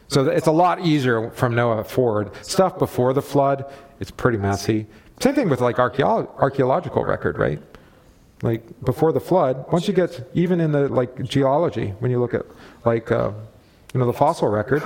[0.08, 2.30] So it's a lot easier from Noah forward.
[2.44, 3.64] Stuff before the flood,
[4.00, 4.86] it's pretty messy.
[5.20, 7.60] Same thing with like archeolo- archaeological record, right?
[8.42, 12.34] Like before the flood, once you get even in the like geology, when you look
[12.34, 12.44] at
[12.84, 13.32] like uh,
[13.94, 14.82] you know the fossil record,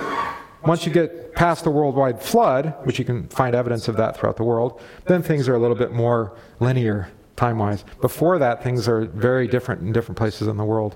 [0.65, 4.37] once you get past the worldwide flood, which you can find evidence of that throughout
[4.37, 7.83] the world, then things are a little bit more linear time-wise.
[7.99, 10.95] Before that, things are very different in different places in the world.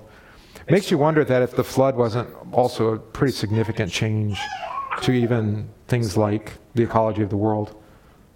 [0.66, 4.38] It makes you wonder that if the flood wasn't also a pretty significant change
[5.02, 7.74] to even things like the ecology of the world.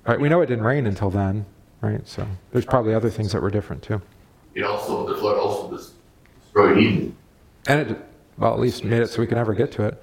[0.06, 0.18] Right?
[0.18, 1.46] We know it didn't rain until then,
[1.80, 2.06] right?
[2.06, 4.00] So there's probably other things that were different too.
[4.54, 7.16] It also, the flood also destroyed Eden.
[7.68, 7.98] And it,
[8.38, 10.02] well, at least made it so we could never get to it.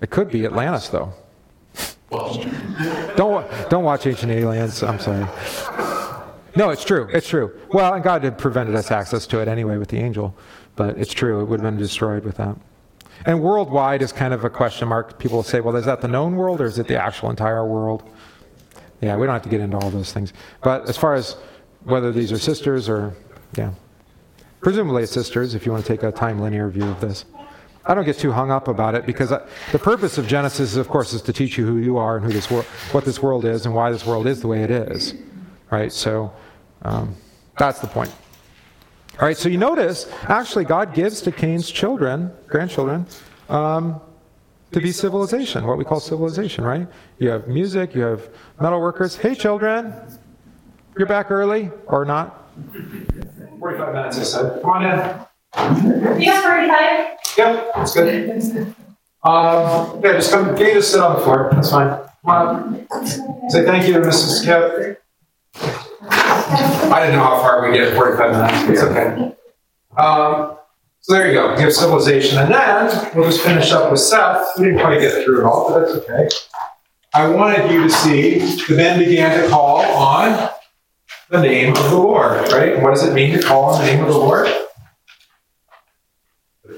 [0.00, 1.12] It could be Atlantis, though.
[2.10, 2.34] Well,
[3.16, 4.82] Don't don't watch Ancient Aliens.
[4.82, 5.26] I'm sorry.
[6.56, 7.08] No, it's true.
[7.12, 7.56] It's true.
[7.72, 10.34] Well, and God had prevented us access to it anyway with the angel,
[10.74, 11.40] but it's true.
[11.40, 12.56] It would have been destroyed with that.
[13.26, 15.18] And worldwide is kind of a question mark.
[15.18, 18.02] People say, well, is that the known world or is it the actual entire world?
[19.00, 20.32] Yeah, we don't have to get into all those things.
[20.62, 21.36] But as far as
[21.84, 23.14] whether these are sisters or,
[23.56, 23.72] yeah,
[24.60, 27.24] presumably it's sisters if you want to take a time linear view of this.
[27.86, 29.40] I don't get too hung up about it because I,
[29.72, 32.32] the purpose of Genesis, of course, is to teach you who you are and who
[32.32, 35.14] this wor- what this world is and why this world is the way it is,
[35.70, 35.90] right?
[35.90, 36.30] So
[36.82, 37.16] um,
[37.56, 38.12] that's the point.
[39.20, 39.36] All right.
[39.36, 43.06] So you notice, actually, God gives to Cain's children, grandchildren,
[43.48, 44.00] um,
[44.72, 46.86] to be civilization, what we call civilization, right?
[47.18, 48.28] You have music, you have
[48.60, 49.16] metal workers.
[49.16, 49.94] Hey, children,
[50.96, 52.50] you're back early or not?
[53.60, 54.62] 45 minutes, I said.
[54.62, 54.90] Come on in.
[56.20, 57.16] Yeah, forty-five.
[57.38, 58.74] Yep, that's good.
[59.24, 61.88] Um, yeah, just come, you can just sit on the floor, that's fine.
[62.24, 62.86] Come on.
[63.50, 64.40] Say thank you to Mrs.
[64.42, 65.02] Skip.
[66.90, 69.34] I didn't know how far we get, 45 minutes, it's okay.
[69.96, 70.57] Um,
[71.00, 74.46] so there you go, we have civilization, and then we'll just finish up with Seth.
[74.58, 76.28] We didn't quite get through it all, but that's okay.
[77.14, 80.50] I wanted you to see the men began to call on
[81.30, 82.80] the name of the Lord, right?
[82.82, 84.48] What does it mean to call on the name of the Lord?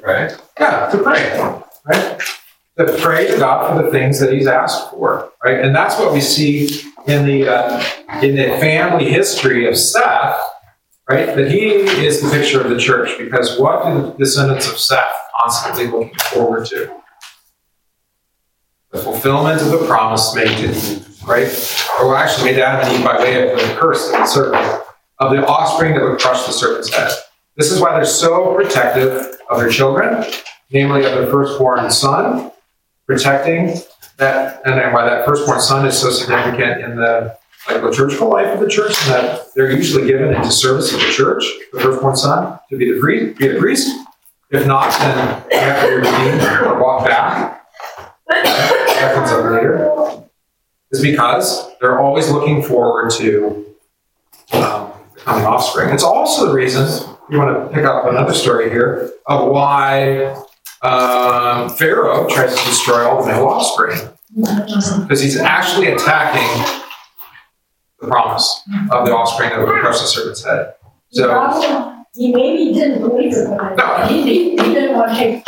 [0.03, 0.33] right?
[0.59, 1.39] Yeah, to pray,
[1.87, 2.21] right?
[2.79, 5.61] To pray to God for the things that He's asked for, right?
[5.61, 7.85] And that's what we see in the uh,
[8.23, 10.39] in the family history of Seth,
[11.11, 11.35] right?
[11.35, 15.13] That he is the picture of the church because what do the descendants of Seth
[15.43, 16.95] constantly looking forward to?
[18.93, 21.49] The fulfillment of the promise made to right?
[22.01, 24.83] Or actually made to Adam and Eve by way of the curse of the serpent,
[25.19, 27.13] of the offspring that would crush the serpent's head.
[27.57, 30.25] This is why they're so protective of their children,
[30.71, 32.53] namely of their firstborn son,
[33.07, 33.81] protecting
[34.17, 37.37] that, and why that firstborn son is so significant in the
[37.73, 41.13] like liturgical life of the church, and that they're usually given into service of the
[41.13, 43.97] church, the firstborn son, to be the priest, be the priest.
[44.51, 47.65] If not, then they have to be redeemed or walk back.
[48.29, 50.27] That comes up later.
[50.93, 53.65] Is because they're always looking forward to
[54.53, 55.91] um, becoming offspring.
[55.91, 60.35] It's also the reason you want to pick up another story here of why
[60.83, 64.01] um, Pharaoh tries to destroy all the male offspring
[64.35, 66.90] because he's actually attacking
[68.01, 70.75] the promise of the offspring that would crush the serpent's head.
[71.11, 74.07] So, He maybe didn't believe it, but No.
[74.07, 75.45] he, he, he didn't want to take.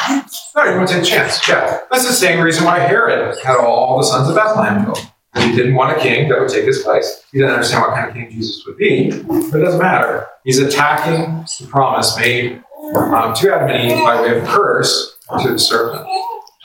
[0.56, 1.48] no, you want to take a chance.
[1.48, 4.98] Yeah, that's the same reason why Herod had all, all the sons of Bethlehem killed.
[5.36, 7.24] He didn't want a king that would take his place.
[7.32, 9.10] He didn't understand what kind of king Jesus would be,
[9.50, 10.26] but it doesn't matter.
[10.44, 12.62] He's attacking the promise made
[12.94, 16.06] um, to Adam and Eve by way of curse to the serpent.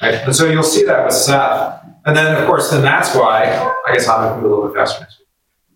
[0.02, 0.16] Right?
[0.16, 1.82] And so you'll see that with Seth.
[2.06, 3.46] And then, of course, then that's why,
[3.88, 5.17] I guess I'll move a little bit faster next.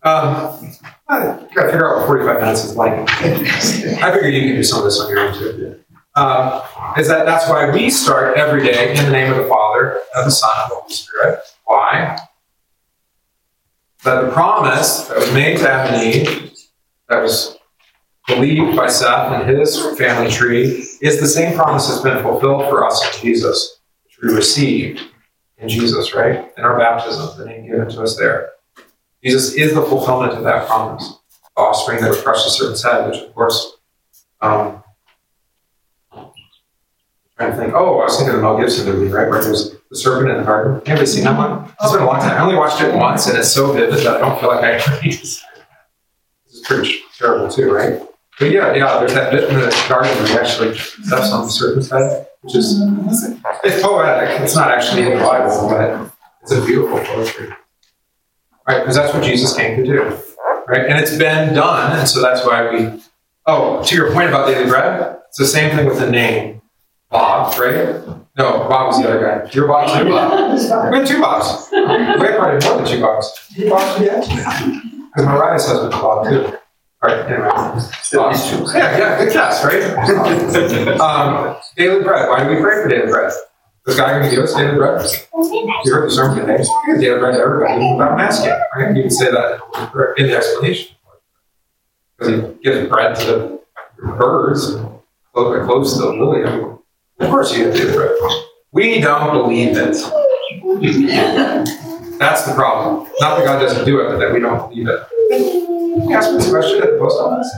[0.04, 0.74] Um,
[1.08, 2.94] I gotta figure out what 45 minutes is like.
[3.22, 5.80] I figure you can do some of this on your own too.
[6.16, 6.62] Um,
[6.98, 10.26] is that that's why we start every day in the name of the Father, of
[10.26, 11.40] the Son, and the Holy Spirit.
[11.66, 12.18] Why?
[14.04, 16.52] That the promise that was made to Adam and Eve,
[17.08, 17.58] that was
[18.28, 22.86] believed by Seth and his family tree, is the same promise that's been fulfilled for
[22.86, 25.02] us in Jesus, which we received
[25.60, 26.52] in Jesus, right?
[26.58, 28.50] In our baptism, the name given to us there.
[29.24, 31.18] Jesus is the fulfillment of that promise.
[31.56, 33.78] offspring that would crush the serpent's head, which of course,
[34.42, 34.84] um,
[37.38, 37.74] trying to think.
[37.74, 40.44] Oh, I was thinking of Mel Gibson movie, right, where there's the serpent in the
[40.44, 40.82] garden.
[40.86, 41.70] Anybody seen that one?
[41.82, 42.38] It's been a long time.
[42.38, 45.00] I only watched it once, and it's so vivid that I don't feel like I
[45.02, 45.18] need to.
[45.20, 45.44] This
[46.54, 48.02] is pretty terrible too, right?
[48.40, 51.52] But yeah, yeah, there's that bit in the garden where he actually steps on the
[51.52, 52.82] serpent's head, which is
[53.64, 54.42] it's poetic.
[54.42, 56.12] It's not actually in the Bible, but
[56.42, 57.50] it's a beautiful poetry.
[58.68, 60.18] Right, because that's what Jesus came to do.
[60.68, 60.86] Right?
[60.88, 63.02] And it's been done, and so that's why we
[63.48, 66.62] Oh, to your point about daily bread, it's the same thing with the name.
[67.10, 67.96] Bob, right?
[68.38, 69.50] No, Bob was the other guy.
[69.52, 70.06] Your Bob too?
[70.92, 71.70] We have two Bobs.
[71.72, 73.48] We have probably more than two Bobs.
[73.54, 74.20] Two Bobs, yeah?
[74.20, 76.46] Because Mariah's husband's Bob too.
[76.46, 77.50] All right, anyway.
[77.50, 78.74] Bobs.
[78.74, 79.82] Yeah, yeah, good guess, right?
[81.02, 82.30] um, daily bread.
[82.30, 83.34] Why do we pray for daily bread?
[83.88, 85.04] Is guy going to give us daily bread?
[85.34, 86.64] You heard the sermon today.
[86.88, 88.52] You give bread to everybody, even without asking.
[88.76, 88.96] Right?
[88.96, 89.60] You can say that
[90.18, 90.96] in the explanation.
[92.18, 93.60] Because he gives bread to
[93.98, 95.02] the birds and
[95.34, 96.44] clothes to the lily.
[97.20, 98.12] Of course you have daily bread.
[98.72, 99.98] We don't believe it.
[102.20, 103.10] That's the problem.
[103.20, 105.08] Not that God doesn't do it, but that we don't believe it.
[106.08, 107.52] You ask me this question at the post office?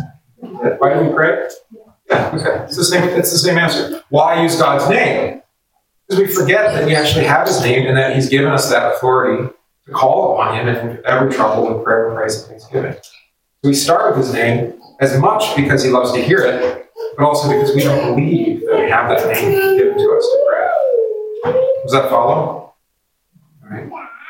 [0.80, 1.49] Why do we pray?
[2.09, 2.63] Yeah, okay.
[2.63, 4.01] It's the same, it's the same answer.
[4.09, 5.41] Why use God's name?
[6.08, 8.93] Because we forget that we actually have his name and that he's given us that
[8.93, 9.49] authority
[9.86, 12.95] to call upon him in every trouble with prayer, praise, and thanksgiving.
[13.64, 16.88] We start with his name as much because he loves to hear it,
[17.18, 20.45] but also because we don't believe that we have that name given to us to
[20.49, 21.54] pray.
[21.84, 22.74] Does that follow?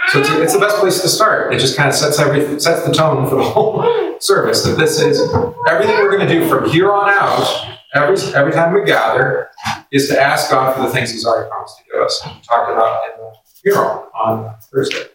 [0.09, 1.53] So it's, it's the best place to start.
[1.53, 3.83] It just kind of sets every sets the tone for the whole
[4.19, 4.63] service.
[4.63, 5.19] That this is
[5.67, 7.72] everything we're going to do from here on out.
[7.93, 9.49] Every every time we gather,
[9.91, 12.21] is to ask God for the things He's already promised to give us.
[12.25, 15.05] We talked about in the funeral on Thursday.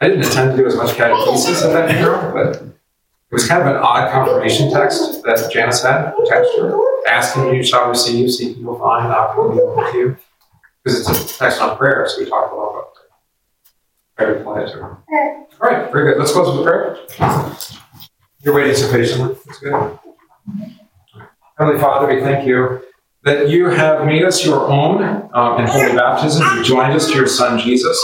[0.00, 3.62] I didn't intend to do as much catechesis at that funeral, but it was kind
[3.62, 7.08] of an odd confirmation text that Janice had her.
[7.08, 10.16] Asking you shall receive, seeking you will find, knocking will open to you.
[10.82, 12.94] Because it's a text on prayer, so we talked a lot about
[14.16, 14.42] prayer.
[14.42, 14.82] Quiet to.
[14.82, 15.04] All
[15.60, 16.18] right, very good.
[16.18, 16.98] Let's close with the prayer.
[18.42, 19.36] You're waiting so patiently.
[19.46, 19.98] That's good.
[21.56, 22.82] Heavenly Father, we thank you
[23.22, 26.44] that you have made us your own um, in holy baptism.
[26.56, 28.00] You joined us to your Son Jesus.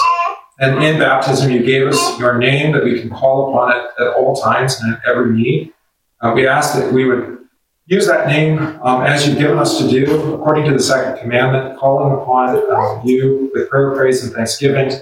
[0.60, 4.14] And in baptism, you gave us your name that we can call upon it at
[4.14, 5.72] all times and at every need.
[6.20, 7.38] Uh, we ask that we would
[7.86, 11.78] use that name um, as you've given us to do, according to the second commandment,
[11.78, 14.92] calling upon um, you with prayer, praise, and thanksgiving,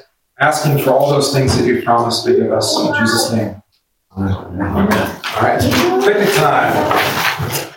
[0.40, 3.62] asking for all those things that you've promised to give us in Jesus' name.
[4.16, 4.62] Amen.
[4.62, 5.60] All right.
[6.02, 7.74] Picnic time.